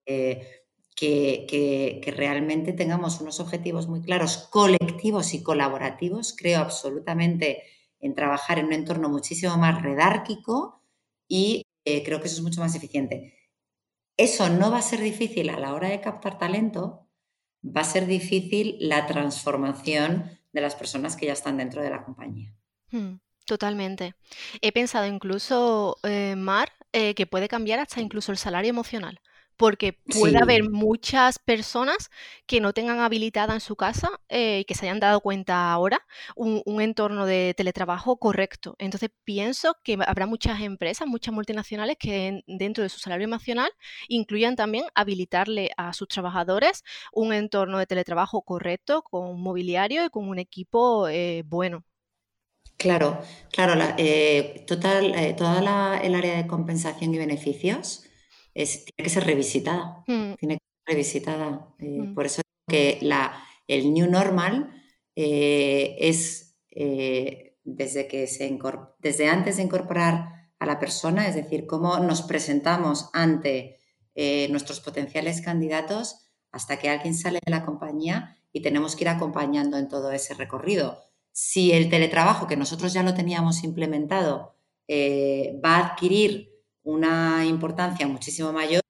Eh, 0.06 0.64
que, 0.96 2.14
realmente 2.16 2.72
tengamos 2.72 3.20
unos 3.20 3.40
objetivos 3.40 3.88
muy 3.88 4.00
claros, 4.00 4.48
colectivos 4.50 5.34
y 5.34 5.42
colaborativos. 5.42 6.34
Creo 6.36 6.60
absolutamente 6.60 7.64
en 8.00 8.14
trabajar 8.14 8.58
en 8.58 8.66
un 8.66 8.72
entorno 8.72 9.08
muchísimo 9.08 9.56
más 9.56 9.82
redárquico 9.82 10.82
y 11.28 11.66
eh, 11.84 12.02
creo 12.04 12.20
que 12.20 12.28
eso 12.28 12.36
es 12.36 12.42
mucho 12.42 12.60
más 12.60 12.74
eficiente. 12.74 13.34
Eso 14.16 14.48
no 14.48 14.70
va 14.70 14.78
a 14.78 14.82
ser 14.82 15.00
difícil 15.00 15.50
a 15.50 15.58
la 15.58 15.74
hora 15.74 15.88
de 15.88 16.00
captar 16.00 16.38
talento, 16.38 17.08
va 17.64 17.80
a 17.80 17.84
ser 17.84 18.06
difícil 18.06 18.76
la 18.78 19.06
transformación 19.06 20.38
de 20.52 20.60
las 20.60 20.76
personas 20.76 21.16
que 21.16 21.26
ya 21.26 21.32
están 21.32 21.56
dentro 21.56 21.82
de 21.82 21.90
la 21.90 22.04
compañía. 22.04 22.54
Hmm, 22.92 23.16
totalmente. 23.44 24.14
He 24.60 24.70
pensado 24.70 25.06
incluso, 25.06 25.98
eh, 26.04 26.36
Mar, 26.36 26.70
que 26.92 27.26
puede 27.26 27.48
cambiar 27.48 27.80
hasta 27.80 28.00
incluso 28.00 28.30
el 28.30 28.38
salario 28.38 28.70
emocional 28.70 29.20
porque 29.56 29.98
puede 30.18 30.38
haber 30.38 30.68
muchas 30.70 31.38
personas 31.38 32.10
que 32.46 32.60
no 32.60 32.72
tengan 32.72 33.00
habilitada 33.00 33.54
en 33.54 33.60
su 33.60 33.76
casa 33.76 34.10
eh, 34.28 34.60
y 34.60 34.64
que 34.64 34.74
se 34.74 34.86
hayan 34.86 35.00
dado 35.00 35.20
cuenta 35.20 35.72
ahora 35.72 36.04
un, 36.36 36.62
entorno 36.80 37.24
de 37.24 37.54
teletrabajo 37.56 38.16
correcto. 38.18 38.74
Entonces 38.78 39.10
pienso 39.24 39.76
que 39.82 39.96
habrá 40.06 40.26
muchas 40.26 40.60
empresas, 40.60 41.06
muchas 41.06 41.32
multinacionales 41.32 41.96
que 41.98 42.42
dentro 42.46 42.82
de 42.82 42.88
su 42.88 42.98
salario 42.98 43.24
emocional 43.24 43.70
incluyan 44.08 44.56
también 44.56 44.84
habilitarle 44.94 45.70
a 45.76 45.92
sus 45.92 46.08
trabajadores 46.08 46.82
un 47.12 47.32
entorno 47.32 47.78
de 47.78 47.86
teletrabajo 47.86 48.42
correcto, 48.42 49.02
con 49.02 49.40
mobiliario 49.40 50.04
y 50.04 50.10
con 50.10 50.28
un 50.28 50.38
equipo 50.38 51.08
eh, 51.08 51.42
bueno. 51.46 51.84
Claro, 52.76 53.20
claro, 53.52 53.80
eh, 53.98 54.64
total, 54.66 55.36
toda 55.36 55.98
el 56.00 56.14
área 56.14 56.36
de 56.36 56.46
compensación 56.46 57.14
y 57.14 57.18
beneficios 57.18 58.03
tiene 58.54 58.94
que 58.96 59.10
ser 59.10 59.24
revisitada. 59.24 60.04
Mm. 60.06 60.34
Tiene 60.34 60.58
que 60.58 60.64
ser 60.64 60.94
revisitada. 60.94 61.74
Eh, 61.78 62.02
mm. 62.02 62.14
Por 62.14 62.26
eso 62.26 62.42
que 62.68 62.98
la, 63.02 63.34
el 63.66 63.92
New 63.92 64.10
Normal 64.10 64.70
eh, 65.16 65.96
es 65.98 66.56
eh, 66.70 67.58
desde, 67.64 68.06
que 68.08 68.26
se 68.26 68.58
desde 69.00 69.28
antes 69.28 69.56
de 69.56 69.62
incorporar 69.62 70.50
a 70.58 70.66
la 70.66 70.78
persona, 70.78 71.28
es 71.28 71.34
decir, 71.34 71.66
cómo 71.66 71.98
nos 71.98 72.22
presentamos 72.22 73.10
ante 73.12 73.78
nuestros 74.48 74.78
potenciales 74.78 75.40
candidatos 75.40 76.30
hasta 76.52 76.78
que 76.78 76.88
alguien 76.88 77.16
sale 77.16 77.40
de 77.44 77.50
la 77.50 77.64
compañía 77.64 78.38
y 78.52 78.62
tenemos 78.62 78.94
que 78.94 79.02
ir 79.02 79.08
acompañando 79.08 79.76
en 79.76 79.88
todo 79.88 80.12
ese 80.12 80.34
recorrido. 80.34 81.02
Si 81.32 81.72
el 81.72 81.90
teletrabajo, 81.90 82.46
que 82.46 82.56
nosotros 82.56 82.92
ya 82.92 83.02
lo 83.02 83.14
teníamos 83.14 83.64
implementado, 83.64 84.54
va 84.88 85.76
a 85.76 85.86
adquirir 85.86 86.53
una 86.84 87.44
importancia 87.44 88.06
muchísimo 88.06 88.52
mayor, 88.52 88.82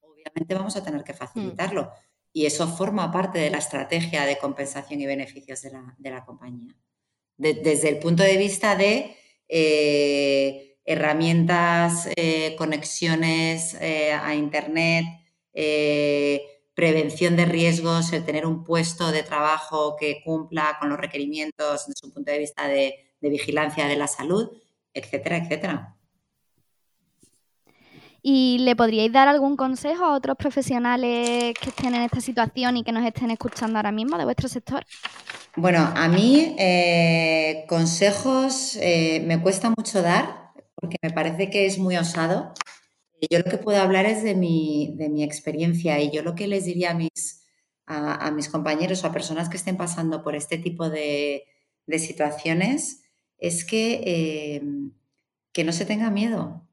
obviamente 0.00 0.54
vamos 0.54 0.76
a 0.76 0.84
tener 0.84 1.02
que 1.02 1.12
mm. 1.12 1.16
facilitarlo. 1.16 1.90
Y 2.32 2.44
eso 2.44 2.68
forma 2.68 3.10
parte 3.10 3.38
de 3.38 3.48
la 3.48 3.58
estrategia 3.58 4.26
de 4.26 4.36
compensación 4.36 5.00
y 5.00 5.06
beneficios 5.06 5.62
de 5.62 6.10
la, 6.10 6.24
compañía. 6.26 6.76
desde 7.38 7.88
el 7.88 7.98
punto 7.98 8.22
de 8.22 8.36
vista 8.36 8.76
de 8.76 9.16
eh, 9.48 10.78
herramientas, 10.84 12.08
eh, 12.14 12.54
conexiones 12.58 13.74
eh, 13.80 14.12
a 14.12 14.34
Internet, 14.34 15.06
prevención 16.74 17.36
de 17.36 17.46
riesgos, 17.46 18.12
el 18.12 18.26
tener 18.26 18.44
un 18.44 18.64
puesto 18.64 19.10
de 19.10 19.22
trabajo 19.22 19.96
que 19.98 20.20
cumpla 20.22 20.76
con 20.78 20.90
los 20.90 20.98
requerimientos 20.98 21.86
desde 21.86 22.06
un 22.06 22.12
punto 22.12 22.30
de 22.30 22.38
vista 22.38 22.68
de, 22.68 23.14
de 23.18 23.30
vigilancia 23.30 23.86
de 23.86 23.96
la 23.96 24.08
salud, 24.08 24.50
etcétera, 24.92 25.38
etcétera. 25.38 25.95
¿Y 28.28 28.58
le 28.58 28.74
podríais 28.74 29.12
dar 29.12 29.28
algún 29.28 29.56
consejo 29.56 30.04
a 30.04 30.16
otros 30.16 30.36
profesionales 30.36 31.54
que 31.60 31.68
estén 31.68 31.94
en 31.94 32.02
esta 32.02 32.20
situación 32.20 32.76
y 32.76 32.82
que 32.82 32.90
nos 32.90 33.06
estén 33.06 33.30
escuchando 33.30 33.78
ahora 33.78 33.92
mismo 33.92 34.18
de 34.18 34.24
vuestro 34.24 34.48
sector? 34.48 34.84
Bueno, 35.54 35.92
a 35.94 36.08
mí 36.08 36.56
eh, 36.58 37.64
consejos 37.68 38.76
eh, 38.80 39.22
me 39.24 39.40
cuesta 39.40 39.70
mucho 39.70 40.02
dar 40.02 40.50
porque 40.74 40.96
me 41.02 41.12
parece 41.12 41.50
que 41.50 41.66
es 41.66 41.78
muy 41.78 41.96
osado. 41.96 42.52
Yo 43.30 43.38
lo 43.38 43.44
que 43.44 43.58
puedo 43.58 43.80
hablar 43.80 44.06
es 44.06 44.24
de 44.24 44.34
mi, 44.34 44.96
de 44.96 45.08
mi 45.08 45.22
experiencia 45.22 46.00
y 46.00 46.10
yo 46.10 46.24
lo 46.24 46.34
que 46.34 46.48
les 46.48 46.64
diría 46.64 46.90
a 46.90 46.94
mis, 46.94 47.44
a, 47.86 48.32
mis 48.32 48.48
compañeros 48.48 49.04
o 49.04 49.06
a 49.06 49.12
personas 49.12 49.48
que 49.48 49.56
estén 49.56 49.76
pasando 49.76 50.24
por 50.24 50.34
este 50.34 50.58
tipo 50.58 50.90
de, 50.90 51.44
de 51.86 51.98
situaciones 52.00 53.04
es 53.38 53.64
que, 53.64 54.02
eh, 54.04 54.62
que 55.52 55.62
no 55.62 55.70
se 55.70 55.86
tenga 55.86 56.10
miedo, 56.10 56.65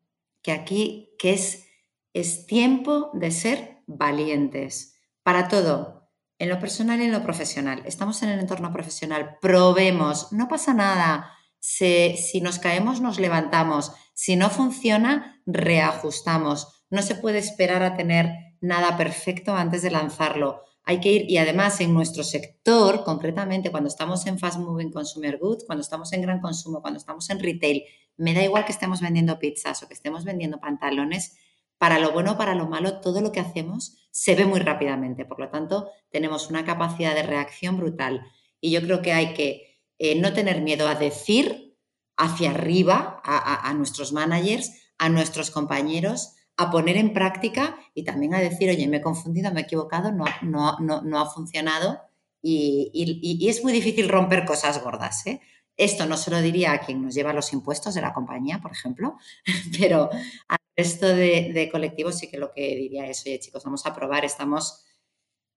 que 0.43 0.51
aquí, 0.51 1.15
que 1.17 1.34
es, 1.34 1.65
es 2.13 2.45
tiempo 2.45 3.10
de 3.13 3.32
ser 3.32 3.82
valientes 3.88 4.99
para 5.23 5.47
todo, 5.47 6.12
en 6.38 6.49
lo 6.49 6.60
personal 6.60 7.01
y 7.01 7.06
en 7.06 7.12
lo 7.12 7.23
profesional. 7.23 7.82
Estamos 7.86 8.21
en 8.21 8.29
el 8.29 8.39
entorno 8.39 8.71
profesional, 8.71 9.38
probemos, 9.41 10.32
no 10.32 10.47
pasa 10.47 10.73
nada. 10.73 11.32
si 11.60 12.41
nos 12.41 12.60
caemos, 12.60 12.99
nos 12.99 13.19
levantamos. 13.19 13.93
Si 14.13 14.36
no 14.36 14.49
funciona, 14.49 15.41
reajustamos. 15.45 16.86
No 16.89 17.01
se 17.01 17.15
puede 17.15 17.39
esperar 17.39 17.82
a 17.82 17.95
tener 17.95 18.58
nada 18.60 18.97
perfecto 18.97 19.56
antes 19.56 19.82
de 19.82 19.91
lanzarlo. 19.91 20.63
Hay 20.86 21.00
que 21.00 21.12
ir, 21.12 21.32
y 21.32 21.38
además 21.38 21.80
en 21.82 21.93
nuestro 21.93 22.24
sector, 22.24 23.04
concretamente, 23.04 23.72
cuando 23.72 23.88
estamos 23.88 24.26
en 24.28 24.38
fast 24.38 24.60
moving 24.60 24.91
consumer 24.91 25.38
goods, 25.39 25.63
cuando 25.65 25.82
estamos 25.82 26.12
en 26.13 26.22
gran 26.22 26.41
consumo, 26.41 26.82
cuando 26.82 26.98
estamos 26.98 27.30
en 27.30 27.39
retail, 27.39 27.84
me 28.17 28.34
da 28.34 28.43
igual 28.43 28.65
que 28.65 28.74
estemos 28.74 29.02
vendiendo 29.02 29.39
pizzas 29.39 29.82
o 29.82 29.88
que 29.88 29.93
estemos 29.93 30.26
vendiendo 30.26 30.60
pantalones, 30.60 31.38
para 31.78 32.00
lo 32.00 32.12
bueno 32.12 32.34
o 32.34 32.38
para 32.38 32.56
lo 32.56 32.67
malo, 32.67 33.02
todo 33.02 33.22
lo 33.22 33.32
que 33.32 33.39
hacemos 33.39 34.08
se 34.12 34.36
ve 34.36 34.46
muy 34.46 34.60
rápidamente. 34.60 35.26
Por 35.26 35.39
lo 35.39 35.50
tanto, 35.50 35.89
tenemos 36.12 36.50
una 36.50 36.63
capacidad 36.63 37.15
de 37.15 37.24
reacción 37.24 37.78
brutal. 37.78 38.26
Y 38.62 38.72
yo 38.72 38.82
creo 38.82 39.02
que 39.02 39.12
hay 39.12 39.34
que 39.34 39.82
eh, 39.98 40.15
no 40.15 40.34
tener 40.34 40.62
miedo 40.62 40.88
a 40.88 40.96
decir 40.96 41.78
hacia 42.15 42.52
arriba 42.52 43.22
a, 43.24 43.74
nuestros 43.74 44.13
managers, 44.13 44.72
a 44.98 45.10
nuestros 45.10 45.52
compañeros, 45.52 46.36
a 46.57 46.71
poner 46.71 46.97
en 46.97 47.13
práctica 47.13 47.77
y 47.93 48.03
también 48.03 48.33
a 48.35 48.39
decir, 48.39 48.69
oye, 48.69 48.87
me 48.87 48.97
he 48.97 49.01
confundido, 49.01 49.51
me 49.51 49.61
he 49.61 49.63
equivocado, 49.63 50.11
no, 50.11 50.25
no, 50.41 51.01
no, 51.01 51.19
ha 51.19 51.29
funcionado. 51.29 52.01
Y, 52.41 53.47
es 53.47 53.63
muy 53.63 53.73
difícil 53.73 54.09
romper 54.09 54.45
cosas 54.45 54.83
gordas. 54.83 55.25
¿eh? 55.27 55.41
Esto 55.77 56.05
no 56.05 56.17
se 56.17 56.29
lo 56.29 56.41
diría 56.41 56.73
a 56.73 56.79
quien 56.79 57.01
nos 57.01 57.15
lleva 57.15 57.33
los 57.33 57.53
impuestos 57.53 57.95
de 57.95 58.01
la 58.01 58.13
compañía, 58.13 58.59
por 58.59 58.71
ejemplo, 58.71 59.17
pero 59.79 60.09
al 60.47 60.57
resto 60.75 61.07
de, 61.07 61.69
colectivos 61.71 62.17
sí 62.17 62.29
que 62.29 62.37
lo 62.37 62.51
que 62.51 62.75
diría 62.75 63.07
es, 63.07 63.25
oye 63.25 63.39
chicos, 63.39 63.63
vamos 63.63 63.85
a 63.85 63.93
probar, 63.93 64.25
estamos... 64.25 64.85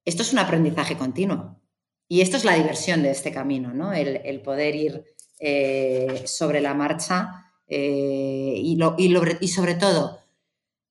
Esto 0.04 0.22
es 0.22 0.32
un 0.32 0.38
aprendizaje 0.38 0.96
continuo 0.96 1.60
y 2.08 2.20
esto 2.20 2.36
es 2.36 2.44
la 2.44 2.54
diversión 2.54 3.02
de 3.02 3.10
este 3.10 3.32
camino, 3.32 3.74
¿no? 3.74 3.92
El, 3.92 4.40
poder 4.40 4.76
ir 4.76 5.04
eh, 5.40 6.22
sobre 6.26 6.60
la 6.60 6.74
marcha 6.74 7.52
eh, 7.66 8.54
y, 8.56 8.78
y, 8.98 9.48
sobre 9.48 9.74
todo, 9.74 10.20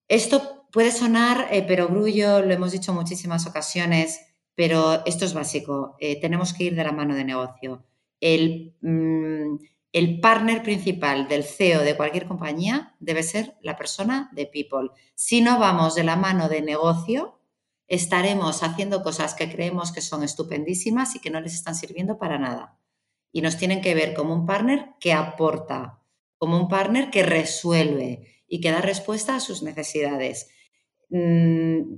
esto 0.08 0.68
puede 0.72 0.92
sonar, 0.92 1.48
eh, 1.52 1.64
pero 1.68 1.88
Grullo, 1.88 2.42
lo 2.42 2.54
hemos 2.54 2.72
dicho 2.72 2.94
muchísimas 2.94 3.48
ocasiones, 3.48 4.20
pero 4.56 5.06
esto 5.06 5.26
es 5.26 5.34
básico, 5.34 5.98
tenemos 6.22 6.54
que 6.54 6.66
ir 6.66 6.76
de 6.76 6.84
la 6.84 6.94
mano 6.94 7.14
de 7.14 7.26
negocio 7.26 7.84
Mm, 8.82 9.58
el, 9.92 10.20
partner 10.20 10.64
principal 10.64 11.28
del 11.28 11.44
CEO 11.44 11.82
de 11.82 11.96
cualquier 11.96 12.28
compañía 12.28 12.96
debe 13.00 13.24
ser 13.24 13.56
la 13.62 13.78
persona 13.78 14.30
de 14.34 14.46
people. 14.48 14.90
Si 15.16 15.42
no 15.42 15.60
vamos 15.60 15.96
de 15.96 16.04
la 16.04 16.16
mano 16.16 16.50
de 16.50 16.62
negocio, 16.62 17.40
estaremos 17.88 18.64
haciendo 18.64 19.04
cosas 19.04 19.36
que 19.36 19.50
creemos 19.50 19.92
que 19.92 20.02
son 20.02 20.24
estupendísimas 20.24 21.16
y 21.16 21.20
que 21.20 21.30
no 21.30 21.40
les 21.40 21.54
están 21.54 21.76
sirviendo 21.76 22.18
para 22.18 22.40
nada. 22.40 22.80
Y 23.32 23.42
nos 23.42 23.58
tienen 23.58 23.82
que 23.82 23.96
ver 23.96 24.14
como 24.14 24.34
un 24.34 24.46
partner 24.46 24.94
que 25.00 25.14
aporta, 25.14 26.02
como 26.38 26.58
un 26.58 26.68
partner 26.68 27.12
que 27.12 27.24
resuelve 27.24 28.35
y 28.48 28.62
que 28.62 28.72
da 28.72 28.82
respuesta 28.82 29.36
a 29.36 29.40
sus 29.40 29.64
necesidades. 29.64 30.48
Mm, 31.10 31.98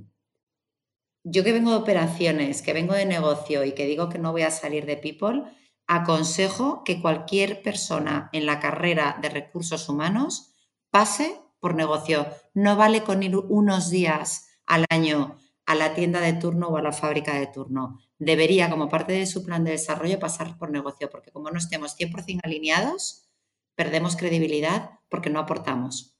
yo 1.24 1.44
que 1.44 1.52
vengo 1.52 1.70
de 1.70 1.76
operaciones, 1.76 2.62
que 2.62 2.72
vengo 2.72 2.94
de 2.94 3.06
negocio 3.06 3.64
y 3.64 3.72
que 3.72 3.86
digo 3.86 4.08
que 4.08 4.18
no 4.18 4.32
voy 4.32 4.42
a 4.42 4.50
salir 4.50 4.86
de 4.86 4.96
people, 4.96 5.42
aconsejo 5.86 6.84
que 6.84 7.00
cualquier 7.00 7.62
persona 7.62 8.30
en 8.32 8.46
la 8.46 8.60
carrera 8.60 9.18
de 9.20 9.28
recursos 9.28 9.88
humanos 9.88 10.54
pase 10.90 11.40
por 11.60 11.74
negocio. 11.74 12.26
No 12.54 12.76
vale 12.76 13.02
con 13.02 13.22
ir 13.22 13.36
unos 13.36 13.90
días 13.90 14.48
al 14.66 14.84
año 14.90 15.36
a 15.66 15.74
la 15.74 15.94
tienda 15.94 16.20
de 16.20 16.32
turno 16.32 16.68
o 16.68 16.76
a 16.78 16.82
la 16.82 16.92
fábrica 16.92 17.34
de 17.34 17.46
turno. 17.46 18.00
Debería, 18.18 18.70
como 18.70 18.88
parte 18.88 19.12
de 19.12 19.26
su 19.26 19.44
plan 19.44 19.64
de 19.64 19.72
desarrollo, 19.72 20.18
pasar 20.18 20.56
por 20.56 20.70
negocio, 20.70 21.10
porque 21.10 21.30
como 21.30 21.50
no 21.50 21.58
estemos 21.58 21.94
100% 21.98 22.40
alineados, 22.42 23.28
perdemos 23.74 24.16
credibilidad 24.16 24.92
porque 25.10 25.28
no 25.28 25.40
aportamos. 25.40 26.17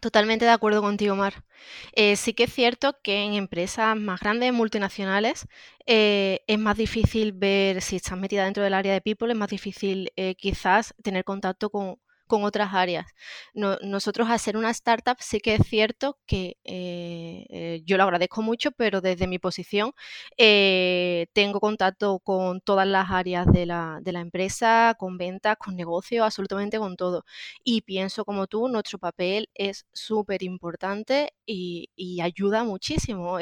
Totalmente 0.00 0.44
de 0.46 0.50
acuerdo 0.50 0.80
contigo, 0.82 1.14
Mar. 1.16 1.44
Eh, 1.92 2.16
sí 2.16 2.32
que 2.34 2.44
es 2.44 2.52
cierto 2.54 2.96
que 3.02 3.22
en 3.24 3.34
empresas 3.34 3.96
más 3.96 4.20
grandes, 4.20 4.52
multinacionales, 4.52 5.46
eh, 5.86 6.40
es 6.46 6.58
más 6.58 6.76
difícil 6.76 7.32
ver 7.32 7.82
si 7.82 7.96
estás 7.96 8.18
metida 8.18 8.44
dentro 8.44 8.62
del 8.62 8.74
área 8.74 8.92
de 8.94 9.00
people, 9.02 9.30
es 9.32 9.38
más 9.38 9.50
difícil 9.50 10.10
eh, 10.16 10.34
quizás 10.36 10.94
tener 11.02 11.24
contacto 11.24 11.70
con, 11.70 11.98
con 12.30 12.44
otras 12.44 12.72
áreas. 12.74 13.06
nosotros, 13.54 14.28
al 14.30 14.38
ser 14.38 14.56
una 14.56 14.70
startup, 14.70 15.16
sí 15.20 15.40
que 15.40 15.56
es 15.56 15.66
cierto 15.66 16.16
que 16.26 16.56
eh, 16.64 17.44
eh, 17.50 17.82
yo 17.84 17.96
lo 17.96 18.04
agradezco 18.04 18.40
mucho, 18.42 18.70
pero 18.72 19.00
desde 19.00 19.26
mi 19.26 19.38
posición 19.40 19.92
eh, 20.36 21.26
tengo 21.32 21.58
contacto 21.60 22.20
con 22.20 22.60
todas 22.60 22.86
las 22.86 23.10
áreas 23.10 23.46
de 23.52 23.66
la, 23.66 24.00
empresa, 24.04 24.94
con 24.98 25.18
ventas, 25.18 25.56
con 25.58 25.74
negocios, 25.76 26.24
absolutamente 26.24 26.78
con 26.78 26.96
todo. 26.96 27.24
Y 27.64 27.82
pienso 27.82 28.24
como 28.24 28.46
tú, 28.46 28.68
nuestro 28.68 28.98
papel 28.98 29.48
es 29.54 29.86
súper 29.92 30.42
importante 30.44 31.32
y, 31.46 31.88
ayuda 32.22 32.64
muchísimo. 32.64 33.38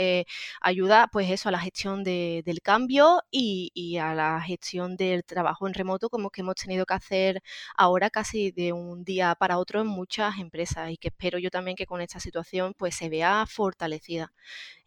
ayuda, 0.63 1.09
pues 1.13 1.31
eso, 1.31 1.49
a 1.49 1.53
la 1.53 1.61
gestión 1.61 2.05
del 2.05 2.61
cambio 2.63 3.23
y, 3.31 3.71
y 3.75 3.99
a 3.99 4.15
la 4.15 4.41
gestión 4.41 4.97
del 4.97 5.25
trabajo 5.25 5.67
en 5.67 5.75
remoto, 5.75 6.09
como 6.09 6.31
que 6.31 6.41
hemos 6.43 6.55
tenido 6.55 6.87
que 6.87 6.95
hacer 6.95 7.43
ahora 7.77 8.11
casi 8.11 8.51
de 8.53 8.73
un 8.73 8.78
día 9.05 9.35
para 9.35 9.59
otro 9.59 9.81
en 9.81 9.87
muchas 9.87 10.39
empresas 10.39 10.91
y 10.91 10.97
que 10.97 11.09
espero 11.09 11.39
yo 11.39 11.51
también 11.51 11.77
que 11.77 11.87
con 11.87 12.01
esta 12.01 12.21
situación 12.21 12.75
pues 12.77 12.95
se 12.95 13.09
vea 13.09 13.45
fortalecida. 13.47 14.33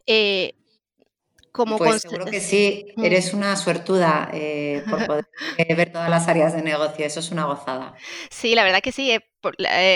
Eh, 0.06 0.54
como 1.52 1.76
pues 1.76 2.02
seguro 2.02 2.24
que 2.24 2.40
sí, 2.40 2.86
mm. 2.96 3.04
eres 3.04 3.34
una 3.34 3.56
suertuda 3.56 4.30
eh, 4.32 4.82
por 4.88 5.06
poder 5.06 5.28
eh, 5.58 5.74
ver 5.74 5.92
todas 5.92 6.08
las 6.08 6.26
áreas 6.26 6.54
de 6.54 6.62
negocio, 6.62 7.04
eso 7.04 7.20
es 7.20 7.30
una 7.30 7.44
gozada. 7.44 7.94
Sí, 8.30 8.54
la 8.54 8.64
verdad 8.64 8.80
que 8.80 8.90
sí, 8.90 9.16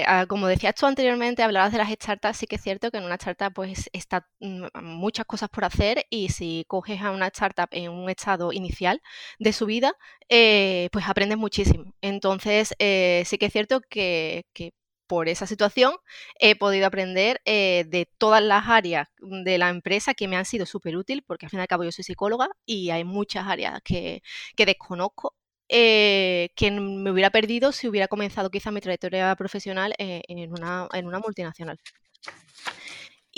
ah, 0.07 0.27
como 0.29 0.47
decías 0.47 0.75
tú 0.75 0.87
anteriormente, 0.87 1.42
hablabas 1.42 1.73
de 1.73 1.79
las 1.79 1.90
startups, 1.90 2.37
sí 2.37 2.47
que 2.47 2.57
es 2.57 2.62
cierto 2.62 2.90
que 2.90 2.99
en 2.99 3.05
una 3.05 3.14
startup 3.14 3.53
pues 3.55 3.88
está 3.92 4.29
mm, 4.40 4.66
muchas 4.83 5.25
cosas 5.25 5.49
por 5.49 5.64
hacer 5.64 6.05
y 6.11 6.29
si 6.29 6.64
coges 6.69 7.01
a 7.01 7.11
una 7.11 7.29
startup 7.29 7.69
en 7.71 7.90
un 7.90 8.11
estado 8.11 8.53
inicial 8.53 9.01
de 9.38 9.53
su 9.55 9.64
vida, 9.64 9.95
pues 10.29 11.09
aprendes 11.09 11.38
muchísimo. 11.38 11.95
Entonces, 12.03 12.69
sí 12.79 13.38
que 13.38 13.47
es 13.47 13.53
cierto 13.53 13.81
que, 13.88 14.45
que 14.53 14.73
por 15.07 15.29
esa 15.29 15.47
situación 15.47 15.95
he 16.38 16.57
podido 16.57 16.87
aprender 16.87 17.40
eh, 17.45 17.85
de 17.88 18.09
todas 18.19 18.42
las 18.42 18.69
áreas 18.69 19.09
de 19.19 19.59
la 19.59 19.69
empresa 19.69 20.14
que 20.14 20.29
me 20.29 20.37
han 20.37 20.45
sido 20.45 20.66
súper 20.66 20.97
útil, 20.97 21.23
porque 21.27 21.47
al 21.47 21.51
fin 21.51 21.61
y 21.61 21.62
al 21.62 21.69
cabo 21.69 21.85
yo 21.85 21.92
soy 21.92 22.05
psicóloga 22.05 22.49
y 22.64 22.90
hay 22.90 23.05
muchas 23.05 23.47
áreas 23.47 23.81
que, 23.83 24.23
desconozco. 24.57 25.35
Eh, 25.69 26.51
que 26.55 26.71
me 26.71 27.11
hubiera 27.11 27.31
perdido 27.31 27.73
si 27.73 27.88
hubiera 27.88 28.07
comenzado 28.07 28.51
quizá 28.51 28.71
mi 28.71 28.81
trayectoria 28.81 29.35
profesional 29.35 29.95
eh, 29.99 30.23
en, 30.29 30.53
una, 30.53 30.88
en 30.92 31.07
una 31.09 31.19
multinacional. 31.19 31.81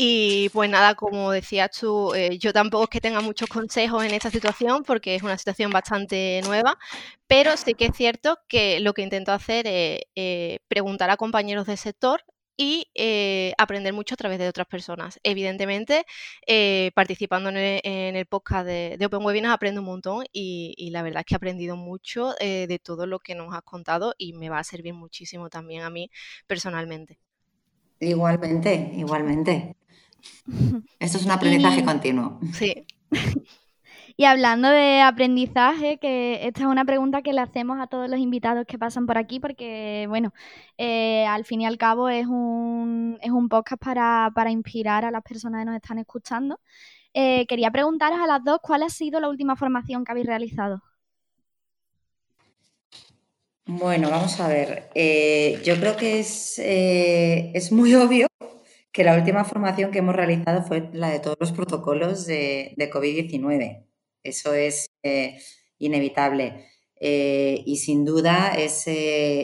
Y 0.01 0.49
pues 0.51 0.71
nada, 0.71 0.95
como 0.95 1.33
decías 1.33 1.73
tú, 1.73 2.15
eh, 2.15 2.39
yo 2.39 2.53
tampoco 2.53 2.85
es 2.85 2.91
que 2.91 3.01
tenga 3.01 3.21
muchos 3.21 3.49
consejos 3.49 4.05
en 4.05 4.15
esta 4.15 4.31
situación 4.31 4.85
porque 4.85 5.17
es 5.17 5.25
una 5.25 5.37
situación 5.37 5.73
bastante 5.73 6.41
nueva, 6.45 6.79
pero 7.27 7.57
sí 7.57 7.75
que 7.75 7.87
es 7.87 7.97
cierto 7.97 8.39
que 8.49 8.79
lo 8.79 8.95
que 8.95 9.03
intento 9.03 9.33
hacer 9.33 9.67
es 9.67 10.03
eh, 10.15 10.61
preguntar 10.69 11.11
a 11.11 11.17
compañeros 11.17 11.67
del 11.67 11.79
sector 11.79 12.23
y 12.57 12.87
eh, 12.95 13.55
aprender 13.59 13.93
mucho 13.93 14.15
a 14.15 14.19
través 14.19 14.39
de 14.39 14.49
otras 14.49 14.69
personas. 14.69 15.19
Evidentemente, 15.25 16.05
participando 16.95 17.51
en 17.51 17.57
el, 18.17 18.27
podcast 18.27 18.67
de, 18.67 18.99
Open 19.05 19.25
Webinars 19.25 19.55
aprendo 19.55 19.81
un 19.81 19.87
montón 19.89 20.25
y, 20.33 20.75
y, 20.77 20.91
la 20.91 21.03
verdad 21.03 21.21
es 21.21 21.27
que 21.27 21.35
he 21.35 21.37
aprendido 21.37 21.77
mucho 21.77 22.35
de 22.41 22.81
todo 22.83 23.07
lo 23.07 23.19
que 23.19 23.35
nos 23.35 23.53
has 23.55 23.63
contado 23.63 24.15
y 24.17 24.33
me 24.35 24.49
va 24.49 24.61
a 24.61 24.65
servir 24.65 24.95
muchísimo 24.95 25.51
también 25.51 25.83
a 25.83 25.91
mí 25.91 26.11
personalmente. 26.47 27.19
Igualmente, 28.01 28.93
igualmente. 28.95 29.77
Esto 30.99 31.19
es 31.19 31.25
un 31.25 31.31
aprendizaje 31.31 31.85
continuo. 31.85 32.41
Sí. 32.53 32.87
Y 34.21 34.25
hablando 34.25 34.69
de 34.69 35.01
aprendizaje, 35.01 35.99
que 35.99 36.45
esta 36.45 36.63
es 36.63 36.67
una 36.67 36.85
pregunta 36.85 37.23
que 37.23 37.33
le 37.33 37.41
hacemos 37.41 37.79
a 37.81 37.87
todos 37.87 38.11
los 38.11 38.19
invitados 38.19 38.67
que 38.67 38.77
pasan 38.77 39.07
por 39.07 39.17
aquí, 39.17 39.39
porque, 39.39 40.07
bueno, 40.09 40.35
eh, 40.77 41.25
al 41.25 41.45
fin 41.45 41.61
y 41.61 41.67
al 41.67 41.79
cabo 41.79 42.09
es 42.09 42.27
un, 42.27 43.17
es 43.23 43.31
un 43.31 43.49
podcast 43.49 43.81
para, 43.81 44.51
inspirar 44.51 45.05
a 45.05 45.13
las 45.13 45.23
personas 45.23 45.61
que 45.61 45.67
nos 45.67 45.77
están 45.77 45.99
escuchando. 45.99 46.59
Eh, 47.15 47.47
quería 47.47 47.71
preguntaros 47.71 48.19
a 48.19 48.27
las 48.27 48.43
dos 48.43 48.59
cuál 48.61 48.83
ha 48.83 48.89
sido 48.89 49.21
la 49.21 49.29
última 49.29 49.55
formación 49.55 50.05
que 50.05 50.11
habéis 50.11 50.27
realizado. 50.27 50.83
Bueno, 53.71 54.09
vamos 54.09 54.41
a 54.41 54.49
ver. 54.49 54.89
Eh, 54.95 55.61
yo 55.63 55.79
creo 55.79 55.95
que 55.95 56.21
es, 56.21 56.59
es 56.59 57.71
muy 57.71 57.95
obvio 57.95 58.27
que 58.93 59.05
la 59.05 59.15
última 59.15 59.45
formación 59.45 59.91
que 59.91 59.99
hemos 59.99 60.17
realizado 60.17 60.63
fue 60.63 60.89
la 60.95 61.11
de 61.11 61.21
todos 61.21 61.37
los 61.39 61.53
protocolos 61.53 62.25
de, 62.27 62.75
COVID-19. 62.79 63.85
Eso 64.23 64.55
es 64.55 64.89
eh, 65.03 65.39
inevitable. 65.79 66.67
eh, 66.99 67.63
y 67.67 67.77
sin 67.77 68.07
duda 68.07 68.55
es 68.57 68.87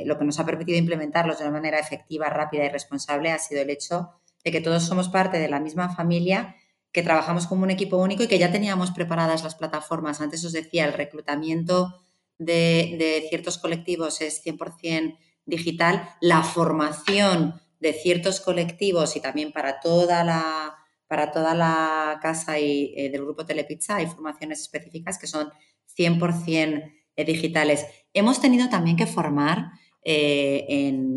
lo 0.06 0.18
que 0.18 0.24
nos 0.24 0.40
ha 0.40 0.46
permitido 0.46 0.78
implementarlos 0.78 1.38
de 1.38 1.44
una 1.44 1.52
manera 1.52 1.78
efectiva, 1.78 2.30
rápida 2.30 2.64
y 2.64 2.70
responsable 2.70 3.30
ha 3.30 3.38
sido 3.38 3.60
el 3.60 3.70
hecho 3.70 4.10
de 4.42 4.52
que 4.52 4.62
todos 4.62 4.84
somos 4.84 5.10
parte 5.10 5.38
de 5.38 5.48
la 5.48 5.60
misma 5.60 5.94
familia, 5.94 6.56
que 6.92 7.02
trabajamos 7.02 7.46
como 7.46 7.64
un 7.64 7.70
equipo 7.70 7.98
único 7.98 8.22
y 8.22 8.28
que 8.28 8.38
ya 8.38 8.50
teníamos 8.50 8.90
preparadas 8.90 9.44
las 9.44 9.54
plataformas. 9.54 10.22
Antes 10.22 10.44
os 10.46 10.52
decía, 10.52 10.86
el 10.86 10.94
reclutamiento 10.94 12.03
de, 12.38 13.26
ciertos 13.28 13.58
colectivos 13.58 14.20
es 14.20 14.44
100% 14.44 15.18
digital, 15.46 16.08
la 16.20 16.42
formación 16.42 17.60
de 17.80 17.92
ciertos 17.92 18.40
colectivos 18.40 19.16
y 19.16 19.20
también 19.20 19.52
para 19.52 19.80
toda 19.80 20.24
la, 20.24 20.74
para 21.06 21.32
toda 21.32 21.54
la 21.54 22.18
casa 22.22 22.58
y, 22.58 22.94
eh, 22.96 23.10
del 23.10 23.24
grupo 23.24 23.44
Telepizza 23.44 23.96
hay 23.96 24.06
formaciones 24.06 24.60
específicas 24.60 25.18
que 25.18 25.26
son 25.26 25.50
100% 25.96 26.92
eh, 27.16 27.24
digitales. 27.24 27.86
Hemos 28.14 28.40
tenido 28.40 28.68
también 28.70 28.96
que 28.96 29.06
formar, 29.06 29.72
eh, 30.02 31.10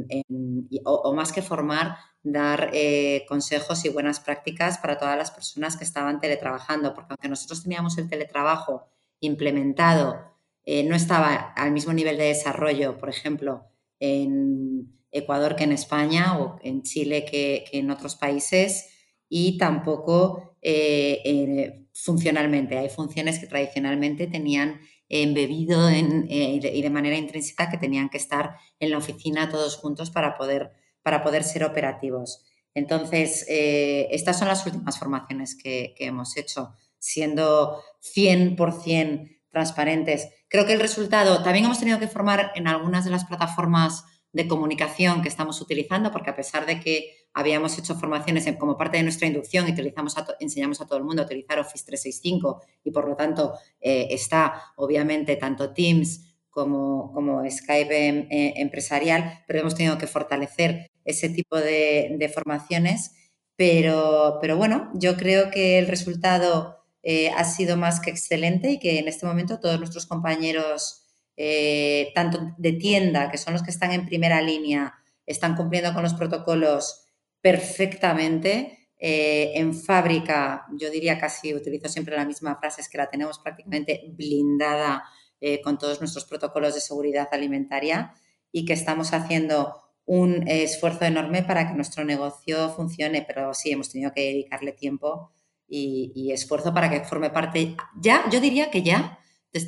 o, 0.83 1.13
más 1.13 1.31
que 1.31 1.41
formar, 1.41 1.97
dar 2.23 2.71
consejos 3.27 3.85
y 3.85 3.89
buenas 3.89 4.19
prácticas 4.19 4.79
para 4.79 4.97
todas 4.97 5.17
las 5.17 5.31
personas 5.31 5.77
que 5.77 5.85
estaban 5.85 6.19
teletrabajando, 6.19 6.93
porque 6.93 7.13
aunque 7.13 7.29
nosotros 7.29 7.63
teníamos 7.63 7.97
el 7.97 8.09
teletrabajo 8.09 8.89
implementado 9.21 10.36
eh, 10.69 10.83
no 10.83 10.97
estaba 10.97 11.53
al 11.55 11.71
mismo 11.71 11.93
nivel 11.93 12.17
de 12.17 12.25
desarrollo, 12.25 12.97
por 12.97 13.07
ejemplo, 13.07 13.63
en 14.01 14.99
Ecuador 15.11 15.55
que 15.55 15.63
en 15.63 15.71
España 15.71 16.37
o 16.37 16.59
en 16.61 16.83
Chile 16.83 17.23
que, 17.23 17.63
en 17.71 17.89
otros 17.89 18.17
países 18.17 18.89
y 19.29 19.57
tampoco 19.57 20.57
eh, 20.61 21.85
funcionalmente. 21.93 22.77
Hay 22.77 22.89
funciones 22.89 23.39
que 23.39 23.47
tradicionalmente 23.47 24.27
tenían 24.27 24.81
embebido 25.07 25.87
en, 25.87 26.27
eh, 26.29 26.59
y, 26.61 26.81
de, 26.81 26.89
manera 26.89 27.15
intrínseca 27.15 27.69
que 27.69 27.77
tenían 27.77 28.09
que 28.09 28.17
estar 28.17 28.57
en 28.81 28.91
la 28.91 28.97
oficina 28.97 29.49
todos 29.49 29.77
juntos 29.77 30.11
para 30.11 30.35
poder, 30.35 30.71
para 31.01 31.23
poder 31.23 31.45
ser 31.45 31.63
operativos. 31.63 32.43
Entonces, 32.73 33.45
estas 33.47 34.37
son 34.37 34.49
las 34.49 34.65
últimas 34.65 34.99
formaciones 34.99 35.55
que, 35.55 35.95
que 35.97 36.07
hemos 36.07 36.35
hecho, 36.35 36.73
siendo 36.99 37.81
100% 38.01 39.36
transparentes. 39.57 40.29
Creo 40.49 40.67
que 40.67 40.73
el 40.73 40.79
resultado, 40.79 41.41
también 41.41 41.65
hemos 41.65 41.79
tenido 41.79 41.97
que 41.97 42.07
formar 42.07 42.51
en 42.53 42.67
algunas 42.67 43.05
de 43.05 43.09
las 43.09 43.25
plataformas 43.25 44.05
de 44.31 44.47
comunicación 44.47 45.23
que 45.23 45.29
estamos 45.29 45.59
utilizando, 45.61 46.11
porque 46.11 46.29
a 46.29 46.35
pesar 46.35 46.67
de 46.67 46.79
que 46.79 47.27
habíamos 47.33 47.77
hecho 47.79 47.95
formaciones 47.95 48.47
como 48.59 48.77
parte 48.77 48.97
de 48.97 49.03
nuestra 49.03 49.27
inducción 49.27 49.67
y 49.67 49.71
utilizamos 49.71 50.15
enseñamos 50.39 50.79
a 50.79 50.85
todo 50.85 50.99
el 50.99 51.05
mundo 51.05 51.23
a 51.23 51.25
utilizar 51.25 51.57
Office 51.57 51.85
365 51.87 52.61
y 52.83 52.91
por 52.91 53.07
lo 53.07 53.15
tanto 53.15 53.53
eh, 53.79 54.07
está 54.11 54.73
obviamente 54.75 55.35
tanto 55.37 55.73
Teams 55.73 56.35
como, 56.51 57.11
como 57.13 57.49
Skype 57.49 58.07
em, 58.07 58.27
eh, 58.29 58.53
empresarial, 58.57 59.43
pero 59.47 59.61
hemos 59.61 59.73
tenido 59.73 59.97
que 59.97 60.05
fortalecer 60.05 60.91
ese 61.03 61.29
tipo 61.29 61.57
de, 61.57 62.15
de 62.19 62.29
formaciones. 62.29 63.11
Pero, 63.55 64.37
pero 64.39 64.55
bueno, 64.55 64.91
yo 64.93 65.17
creo 65.17 65.49
que 65.49 65.79
el 65.79 65.87
resultado 65.87 66.76
eh, 67.09 67.29
ha 67.29 67.45
sido 67.45 67.77
más 67.77 68.01
que 68.01 68.09
excelente 68.09 68.69
y 68.69 68.79
que 68.79 68.99
en 68.99 69.07
este 69.07 69.25
momento 69.25 69.61
todos 69.61 69.79
nuestros 69.79 70.05
compañeros, 70.07 71.05
eh, 71.37 72.11
tanto 72.13 72.53
de 72.57 72.73
tienda, 72.73 73.31
que 73.31 73.37
son 73.37 73.53
los 73.53 73.63
que 73.63 73.71
están 73.71 73.93
en 73.93 74.05
primera 74.05 74.41
línea, 74.41 74.93
están 75.25 75.55
cumpliendo 75.55 75.93
con 75.93 76.03
los 76.03 76.15
protocolos 76.15 77.05
perfectamente. 77.39 78.89
Eh, 78.99 79.53
en 79.55 79.73
fábrica, 79.73 80.65
yo 80.77 80.89
diría 80.89 81.17
casi, 81.17 81.53
utilizo 81.53 81.87
siempre 81.87 82.17
la 82.17 82.25
misma 82.25 82.57
frase, 82.57 82.81
es 82.81 82.89
que 82.89 82.97
la 82.97 83.09
tenemos 83.09 83.39
prácticamente 83.39 84.03
blindada 84.09 85.05
con 85.63 85.77
todos 85.77 86.01
nuestros 86.01 86.25
protocolos 86.25 86.73
de 86.73 86.81
seguridad 86.81 87.29
alimentaria 87.31 88.11
y 88.51 88.65
que 88.65 88.73
estamos 88.73 89.13
haciendo 89.13 89.81
un 90.03 90.45
esfuerzo 90.45 91.05
enorme 91.05 91.43
para 91.43 91.69
que 91.69 91.75
nuestro 91.75 92.03
negocio 92.03 92.69
funcione, 92.71 93.23
pero 93.25 93.53
sí 93.53 93.71
hemos 93.71 93.91
tenido 93.91 94.11
que 94.13 94.23
dedicarle 94.23 94.73
tiempo 94.73 95.31
y, 95.67 96.31
esfuerzo 96.31 96.73
para 96.73 96.89
que 96.89 97.03
forme 97.03 97.29
parte. 97.29 97.75
Ya, 97.95 98.23
yo 98.29 98.39
diría 98.39 98.71
que 98.71 98.83
ya, 98.83 99.19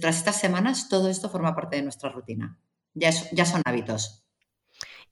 tras 0.01 0.17
estas 0.17 0.39
semanas, 0.39 0.89
todo 0.89 1.09
esto 1.09 1.29
forma 1.29 1.55
parte 1.55 1.77
de 1.77 1.83
nuestra 1.83 2.09
rutina. 2.09 2.59
Ya, 2.93 3.11
ya 3.31 3.45
son 3.45 3.61
hábitos. 3.65 4.23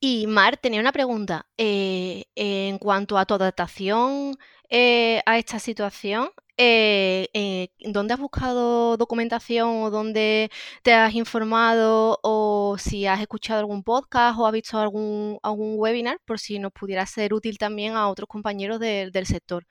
Y 0.00 0.26
Mar, 0.26 0.56
tenía 0.56 0.80
una 0.80 0.92
pregunta. 0.92 1.46
Eh, 1.56 2.24
en 2.34 2.78
cuanto 2.78 3.18
a 3.18 3.26
tu 3.26 3.34
adaptación 3.34 4.36
eh, 4.70 5.20
a 5.26 5.38
esta 5.38 5.58
situación, 5.58 6.30
eh, 6.56 7.68
¿dónde 7.80 8.14
has 8.14 8.20
buscado 8.20 8.96
documentación 8.96 9.82
o 9.82 9.90
dónde 9.90 10.50
te 10.82 10.92
has 10.92 11.14
informado 11.14 12.18
o 12.22 12.76
si 12.78 13.06
has 13.06 13.20
escuchado 13.20 13.60
algún 13.60 13.82
podcast 13.84 14.38
o 14.38 14.46
has 14.46 14.52
visto 14.52 14.78
algún, 14.78 15.38
algún 15.42 15.74
webinar 15.78 16.20
por 16.24 16.38
si 16.38 16.58
nos 16.58 16.72
pudiera 16.72 17.06
ser 17.06 17.34
útil 17.34 17.58
también 17.58 17.94
a 17.96 18.08
otros 18.08 18.28
compañeros 18.28 18.80
del 18.80 19.26
sector? 19.26 19.66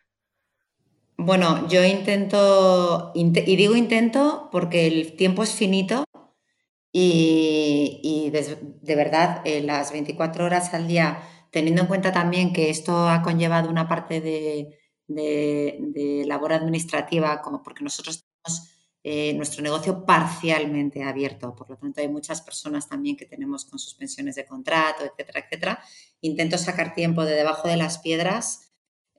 Bueno, 1.19 1.67
yo 1.67 1.83
intento, 1.83 3.11
y 3.15 3.55
digo 3.55 3.75
intento 3.75 4.49
porque 4.51 4.85
el 4.85 5.15
tiempo 5.15 5.41
es 5.41 5.51
finito 5.51 6.03
y, 6.93 8.29
de, 8.31 8.95
verdad 8.95 9.41
eh, 9.45 9.61
las 9.61 9.91
24 9.91 10.45
horas 10.45 10.73
al 10.75 10.87
día, 10.87 11.21
teniendo 11.51 11.81
en 11.81 11.87
cuenta 11.87 12.11
también 12.11 12.53
que 12.53 12.69
esto 12.69 13.09
ha 13.09 13.23
conllevado 13.23 13.69
una 13.69 13.87
parte 13.87 14.21
de, 14.21 14.77
labor 16.27 16.53
administrativa, 16.53 17.41
como 17.41 17.63
porque 17.63 17.83
nosotros 17.83 18.23
tenemos 18.23 18.69
eh, 19.03 19.33
nuestro 19.33 19.63
negocio 19.63 20.05
parcialmente 20.05 21.03
abierto, 21.03 21.55
por 21.55 21.69
lo 21.69 21.77
tanto 21.77 22.01
hay 22.01 22.09
muchas 22.09 22.41
personas 22.41 22.87
también 22.87 23.17
que 23.17 23.25
tenemos 23.25 23.65
con 23.65 23.79
suspensiones 23.79 24.35
de 24.35 24.45
contrato, 24.45 25.03
etcétera, 25.03 25.39
etcétera. 25.39 25.79
Intento 26.21 26.57
sacar 26.59 26.93
tiempo 26.93 27.25
de 27.25 27.33
debajo 27.35 27.67
de 27.67 27.77
las 27.77 27.97
piedras 27.99 28.66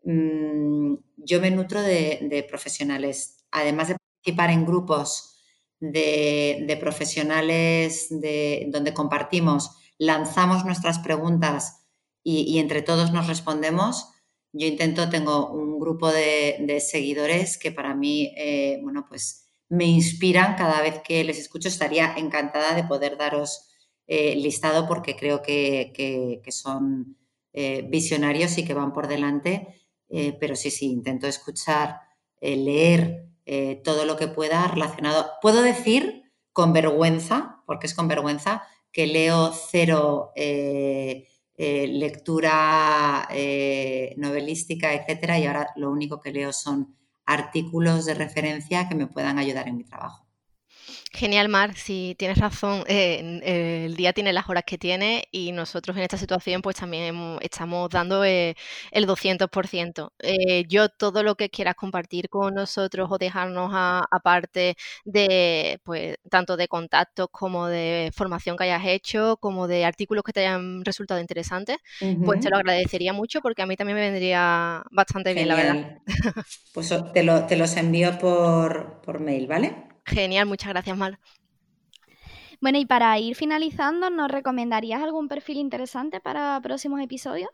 Mm, 0.04 0.94
yo 1.16 1.40
me 1.40 1.50
nutro 1.50 1.82
de, 1.82 2.46
profesionales. 2.48 3.44
Además 3.50 3.88
de 3.88 3.96
participar 3.96 4.50
en 4.50 4.66
grupos 4.66 5.36
de, 5.80 6.76
profesionales 6.80 8.06
de, 8.10 8.66
donde 8.70 8.94
compartimos, 8.94 9.76
lanzamos 9.98 10.64
nuestras 10.64 10.98
preguntas 11.00 11.86
y, 12.22 12.58
entre 12.58 12.82
todos 12.82 13.12
nos 13.12 13.26
respondemos, 13.26 14.10
yo 14.52 14.66
intento, 14.66 15.08
tengo 15.10 15.50
un 15.50 15.78
grupo 15.78 16.10
de, 16.10 16.80
seguidores 16.80 17.58
que 17.58 17.72
para 17.72 17.94
mí, 17.94 18.32
eh, 18.36 18.80
bueno, 18.82 19.06
pues 19.08 19.46
me 19.68 19.84
inspiran 19.84 20.56
cada 20.56 20.80
vez 20.82 21.00
que 21.02 21.24
les 21.24 21.38
escucho. 21.38 21.68
Estaría 21.68 22.14
encantada 22.16 22.74
de 22.74 22.84
poder 22.84 23.16
daros 23.18 23.68
eh, 24.06 24.34
listado 24.36 24.88
porque 24.88 25.16
creo 25.16 25.42
que, 25.42 26.42
son 26.50 27.18
eh, 27.52 27.82
visionarios 27.88 28.56
y 28.58 28.64
que 28.64 28.74
van 28.74 28.92
por 28.92 29.08
delante 29.08 29.78
eh, 30.08 30.36
pero 30.38 30.56
sí, 30.56 30.70
sí, 30.70 30.86
intento 30.90 31.26
escuchar, 31.26 32.00
eh, 32.40 32.56
leer 32.56 33.26
eh, 33.46 33.80
todo 33.84 34.04
lo 34.04 34.16
que 34.16 34.28
pueda 34.28 34.66
relacionado. 34.68 35.30
Puedo 35.42 35.62
decir 35.62 36.22
con 36.52 36.72
vergüenza, 36.72 37.62
porque 37.66 37.86
es 37.86 37.94
con 37.94 38.08
vergüenza, 38.08 38.62
que 38.92 39.06
leo 39.06 39.52
cero 39.52 40.32
lectura 41.56 43.28
novelística, 44.16 44.94
etcétera, 44.94 45.38
y 45.38 45.46
ahora 45.46 45.70
lo 45.76 45.90
único 45.90 46.20
que 46.20 46.32
leo 46.32 46.52
son 46.52 46.96
artículos 47.26 48.06
de 48.06 48.14
referencia 48.14 48.88
que 48.88 48.94
me 48.94 49.06
puedan 49.06 49.38
ayudar 49.38 49.68
en 49.68 49.76
mi 49.76 49.84
trabajo. 49.84 50.27
Genial, 51.10 51.48
Mar, 51.48 51.74
si 51.74 52.14
tienes 52.18 52.38
razón, 52.38 52.84
eh, 52.86 53.84
el 53.86 53.96
día 53.96 54.12
tiene 54.12 54.32
las 54.32 54.48
horas 54.48 54.64
que 54.66 54.76
tiene 54.76 55.26
y 55.32 55.52
nosotros 55.52 55.96
en 55.96 56.02
esta 56.02 56.18
situación 56.18 56.60
pues 56.60 56.76
también 56.76 57.38
estamos 57.40 57.88
dando 57.88 58.24
eh, 58.24 58.54
el 58.90 59.06
200%. 59.06 60.12
Eh, 60.18 60.64
yo 60.68 60.90
todo 60.90 61.22
lo 61.22 61.34
que 61.34 61.48
quieras 61.48 61.76
compartir 61.76 62.28
con 62.28 62.54
nosotros 62.54 63.08
o 63.10 63.16
dejarnos 63.16 63.70
aparte 63.74 64.76
de, 65.04 65.80
pues, 65.82 66.16
tanto 66.30 66.56
de 66.58 66.68
contactos 66.68 67.28
como 67.30 67.68
de 67.68 68.10
formación 68.14 68.56
que 68.56 68.64
hayas 68.64 68.84
hecho, 68.86 69.38
como 69.38 69.66
de 69.66 69.86
artículos 69.86 70.22
que 70.24 70.32
te 70.32 70.40
hayan 70.40 70.84
resultado 70.84 71.20
interesantes, 71.20 71.78
pues 72.22 72.38
te 72.40 72.50
lo 72.50 72.56
agradecería 72.56 73.14
mucho 73.14 73.40
porque 73.40 73.62
a 73.62 73.66
mí 73.66 73.76
también 73.76 73.96
me 73.96 74.10
vendría 74.10 74.84
bastante 74.90 75.32
bien, 75.32 75.48
la 75.48 75.54
verdad. 75.56 75.78
Pues 76.72 76.88
te, 77.12 77.22
te 77.48 77.56
los 77.56 77.76
envío 77.76 78.18
por, 78.18 79.00
por 79.02 79.20
mail, 79.20 79.46
¿vale? 79.46 79.87
Genial, 80.08 80.46
muchas 80.46 80.70
gracias, 80.70 80.96
Mar. 80.96 81.18
Bueno, 82.60 82.78
y 82.78 82.86
para 82.86 83.18
ir 83.18 83.36
finalizando, 83.36 84.10
¿nos 84.10 84.30
recomendarías 84.30 85.02
algún 85.02 85.28
perfil 85.28 85.58
interesante 85.58 86.20
para 86.20 86.60
próximos 86.60 87.00
episodios? 87.00 87.50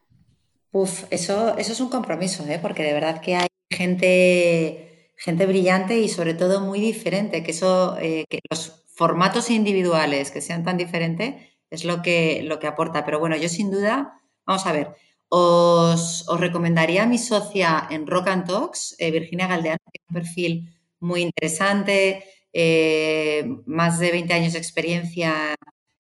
Uf, 0.73 1.05
eso, 1.11 1.57
eso 1.59 1.73
es 1.73 1.81
un 1.81 1.89
compromiso, 1.89 2.45
¿eh? 2.47 2.59
porque 2.61 2.83
de 2.83 2.95
verdad 2.95 3.21
que 3.21 3.37
hay 3.37 3.49
gente, 3.71 5.13
gente 5.17 5.47
brillante 5.47 6.01
y 6.01 6.09
sobre 6.09 6.35
todo 6.35 6.61
muy 6.61 6.81
diferente, 6.81 7.43
que 7.43 7.51
eso, 7.51 7.97
eh, 7.99 8.25
que 8.29 8.41
los 8.51 8.85
formatos 8.95 9.51
individuales 9.51 10.31
que 10.31 10.41
sean 10.41 10.65
tan 10.65 10.77
diferentes 10.77 11.35
es 11.71 11.85
lo 11.85 12.03
que, 12.03 12.43
lo 12.43 12.59
que 12.59 12.67
aporta. 12.67 13.05
Pero 13.05 13.21
bueno, 13.21 13.37
yo 13.37 13.49
sin 13.49 13.71
duda, 13.71 14.21
vamos 14.47 14.67
a 14.67 14.73
ver, 14.73 14.97
os, 15.29 16.25
recomendaría 16.39 17.03
a 17.03 17.07
mi 17.07 17.19
socia 17.19 17.87
en 17.91 18.07
Rock 18.07 18.29
and 18.29 18.47
Talks, 18.47 18.97
eh, 18.99 19.11
Virginia 19.11 19.49
Galdeano, 19.49 19.79
que 19.93 20.01
es 20.01 20.09
un 20.09 20.15
perfil 20.15 20.75
muy 21.01 21.23
interesante, 21.23 22.25
eh, 22.57 23.45
más 23.67 23.99
de 23.99 24.13
20 24.13 24.33
años 24.33 24.53
de 24.53 24.61
experiencia 24.61 25.57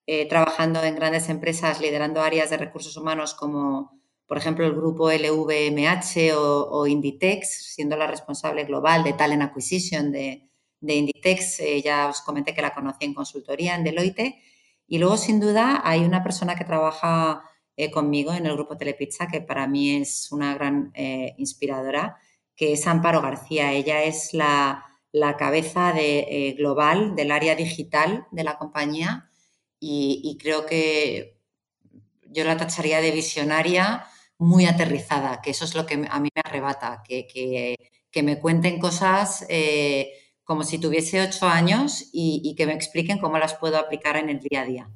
eh, 0.07 0.28
trabajando 0.28 0.84
en 0.84 0.94
grandes 0.94 1.28
empresas, 1.28 1.80
liderando 1.80 2.22
áreas 2.22 2.48
de 2.48 2.57
recursos 2.57 2.96
humanos 2.96 3.34
como, 3.34 4.00
por 4.28 4.38
ejemplo, 4.38 4.64
el 4.64 4.74
grupo 4.74 5.11
LVMH 5.11 6.32
o, 6.36 6.86
Inditex, 6.86 7.74
siendo 7.74 7.96
la 7.96 8.07
responsable 8.07 8.62
global 8.64 9.02
de 9.02 9.14
Talent 9.14 9.42
Acquisition 9.42 10.12
de, 10.12 10.48
Inditex. 10.80 11.59
Eh, 11.59 11.82
ya 11.82 12.09
os 12.09 12.20
comenté 12.20 12.55
que 12.55 12.62
la 12.62 12.72
conocí 12.72 13.05
en 13.05 13.14
consultoría 13.14 13.74
en 13.74 13.82
Deloitte. 13.82 14.40
Y 14.86 14.98
luego, 14.98 15.16
sin 15.16 15.40
duda, 15.40 15.82
hay 15.84 16.05
una 16.05 16.22
persona 16.22 16.55
que 16.55 16.64
trabaja 16.64 17.42
conmigo 17.92 18.32
en 18.32 18.46
el 18.46 18.52
grupo 18.55 18.76
Telepizza 18.76 19.26
que 19.26 19.40
para 19.40 19.66
mí 19.66 19.96
es 19.96 20.30
una 20.30 20.55
gran 20.55 20.92
inspiradora, 21.36 22.18
que 22.55 22.74
es 22.74 22.86
Amparo 22.86 23.20
García. 23.20 23.72
Ella 23.72 24.05
es 24.05 24.32
la 24.32 24.93
la 25.14 25.36
cabeza 25.36 25.92
de, 25.92 26.26
eh, 26.28 26.54
global 26.54 27.14
del 27.14 27.30
área 27.30 27.54
digital 27.54 28.26
de 28.32 28.42
la 28.42 28.58
compañía 28.58 29.30
y, 29.78 30.36
creo 30.40 30.66
que 30.66 31.38
yo 32.22 32.42
la 32.42 32.56
tacharía 32.56 33.00
de 33.00 33.12
visionaria 33.12 34.06
muy 34.38 34.66
aterrizada, 34.66 35.40
que 35.40 35.50
eso 35.50 35.66
es 35.66 35.76
lo 35.76 35.86
que 35.86 35.94
a 36.10 36.18
mí 36.18 36.30
me 36.34 36.42
arrebata, 36.44 37.02
que, 37.06 37.28
que, 38.10 38.22
me 38.22 38.40
cuenten 38.40 38.80
cosas 38.80 39.46
eh, 39.48 40.10
como 40.42 40.64
si 40.64 40.78
tuviese 40.80 41.20
ocho 41.20 41.46
años 41.46 42.08
y 42.12 42.54
que 42.56 42.66
me 42.66 42.72
expliquen 42.72 43.18
cómo 43.18 43.38
las 43.38 43.54
puedo 43.54 43.78
aplicar 43.78 44.16
en 44.16 44.30
el 44.30 44.40
día 44.40 44.62
a 44.62 44.66
día. 44.66 44.90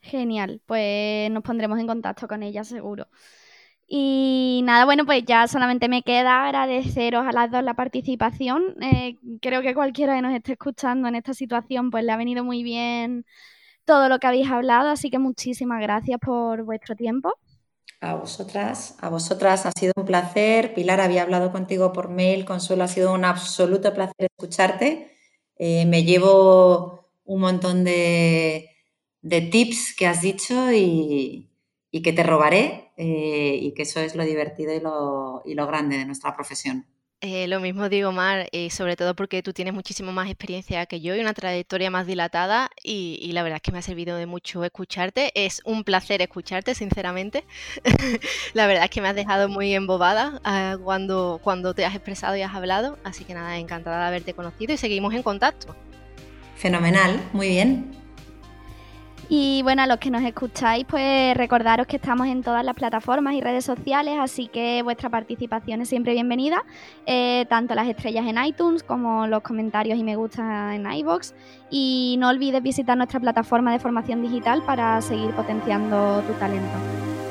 Genial, 0.00 0.62
pues 0.64 1.30
nos 1.30 1.42
pondremos 1.42 1.78
en 1.78 1.86
contacto 1.86 2.26
con 2.26 2.42
ella 2.42 2.64
seguro. 2.64 3.08
Y 3.94 4.62
nada, 4.64 4.86
bueno, 4.86 5.04
pues 5.04 5.22
ya 5.26 5.46
solamente 5.46 5.86
me 5.86 6.02
queda 6.02 6.46
agradeceros 6.46 7.26
a 7.26 7.32
las 7.32 7.50
dos 7.50 7.62
la 7.62 7.74
participación. 7.74 8.82
Eh, 8.82 9.18
creo 9.42 9.60
que 9.60 9.74
cualquiera 9.74 10.14
que 10.16 10.22
nos 10.22 10.32
esté 10.34 10.52
escuchando 10.52 11.08
en 11.08 11.14
esta 11.14 11.34
situación, 11.34 11.90
pues 11.90 12.02
le 12.02 12.10
ha 12.10 12.16
venido 12.16 12.42
muy 12.42 12.62
bien 12.62 13.26
todo 13.84 14.08
lo 14.08 14.18
que 14.18 14.26
habéis 14.28 14.50
hablado, 14.50 14.88
así 14.88 15.10
que 15.10 15.18
muchísimas 15.18 15.82
gracias 15.82 16.18
por 16.20 16.64
vuestro 16.64 16.96
tiempo. 16.96 17.34
A 18.00 18.14
vosotras, 18.14 18.96
a 18.98 19.10
vosotras 19.10 19.66
ha 19.66 19.72
sido 19.78 19.92
un 19.96 20.06
placer. 20.06 20.72
Pilar, 20.72 21.02
había 21.02 21.20
hablado 21.20 21.52
contigo 21.52 21.92
por 21.92 22.08
mail. 22.08 22.46
Consuelo, 22.46 22.84
ha 22.84 22.88
sido 22.88 23.12
un 23.12 23.26
absoluto 23.26 23.92
placer 23.92 24.30
escucharte. 24.38 25.18
Eh, 25.58 25.84
me 25.84 26.04
llevo 26.04 27.10
un 27.24 27.42
montón 27.42 27.84
de, 27.84 28.70
de 29.20 29.42
tips 29.42 29.94
que 29.94 30.06
has 30.06 30.22
dicho 30.22 30.72
y, 30.72 31.50
y 31.90 32.00
que 32.00 32.14
te 32.14 32.22
robaré 32.22 32.91
eh, 33.04 33.58
y 33.60 33.74
que 33.74 33.82
eso 33.82 33.98
es 33.98 34.14
lo 34.14 34.24
divertido 34.24 34.72
y 34.72 34.78
lo, 34.78 35.42
y 35.44 35.54
lo 35.54 35.66
grande 35.66 35.98
de 35.98 36.06
nuestra 36.06 36.32
profesión. 36.36 36.86
Eh, 37.20 37.48
lo 37.48 37.58
mismo 37.58 37.88
digo, 37.88 38.12
Mar, 38.12 38.48
y 38.52 38.70
sobre 38.70 38.94
todo 38.94 39.16
porque 39.16 39.42
tú 39.42 39.52
tienes 39.52 39.74
muchísimo 39.74 40.12
más 40.12 40.28
experiencia 40.28 40.86
que 40.86 41.00
yo 41.00 41.16
y 41.16 41.20
una 41.20 41.34
trayectoria 41.34 41.90
más 41.90 42.06
dilatada 42.06 42.70
y, 42.82 43.30
la 43.32 43.42
verdad 43.42 43.56
es 43.56 43.62
que 43.62 43.72
me 43.72 43.78
ha 43.78 43.82
servido 43.82 44.16
de 44.16 44.26
mucho 44.26 44.64
escucharte. 44.64 45.32
Es 45.34 45.62
un 45.64 45.82
placer 45.82 46.22
escucharte, 46.22 46.76
sinceramente. 46.76 47.44
la 48.54 48.68
verdad 48.68 48.84
es 48.84 48.90
que 48.90 49.00
me 49.00 49.08
has 49.08 49.16
dejado 49.16 49.48
muy 49.48 49.74
embobada 49.74 50.40
ah, 50.44 50.76
cuando, 50.82 51.40
cuando 51.42 51.74
te 51.74 51.84
has 51.84 51.94
expresado 51.96 52.36
y 52.36 52.42
has 52.42 52.54
hablado, 52.54 52.98
así 53.02 53.24
que 53.24 53.34
nada, 53.34 53.58
encantada 53.58 54.00
de 54.00 54.06
haberte 54.06 54.34
conocido 54.34 54.74
y 54.74 54.76
seguimos 54.76 55.12
en 55.12 55.24
contacto. 55.24 55.74
Fenomenal, 56.56 57.20
muy 57.32 57.48
bien. 57.48 58.01
Y 59.34 59.62
bueno, 59.62 59.80
a 59.80 59.86
los 59.86 59.96
que 59.96 60.10
nos 60.10 60.22
escucháis, 60.24 60.84
pues 60.84 61.34
recordaros 61.34 61.86
que 61.86 61.96
estamos 61.96 62.26
en 62.26 62.42
todas 62.42 62.62
las 62.62 62.74
plataformas 62.74 63.32
y 63.32 63.40
redes 63.40 63.64
sociales, 63.64 64.18
así 64.20 64.46
que 64.46 64.82
vuestra 64.82 65.08
participación 65.08 65.80
es 65.80 65.88
siempre 65.88 66.12
bienvenida, 66.12 66.62
eh, 67.06 67.46
tanto 67.48 67.74
las 67.74 67.88
estrellas 67.88 68.26
en 68.26 68.36
iTunes 68.44 68.82
como 68.82 69.26
los 69.26 69.40
comentarios 69.40 69.98
y 69.98 70.04
me 70.04 70.16
gusta 70.16 70.74
en 70.74 70.84
iBox. 70.84 71.34
Y 71.70 72.16
no 72.18 72.28
olvides 72.28 72.62
visitar 72.62 72.94
nuestra 72.98 73.20
plataforma 73.20 73.72
de 73.72 73.78
formación 73.78 74.20
digital 74.20 74.62
para 74.66 75.00
seguir 75.00 75.30
potenciando 75.30 76.20
tu 76.26 76.34
talento. 76.34 77.21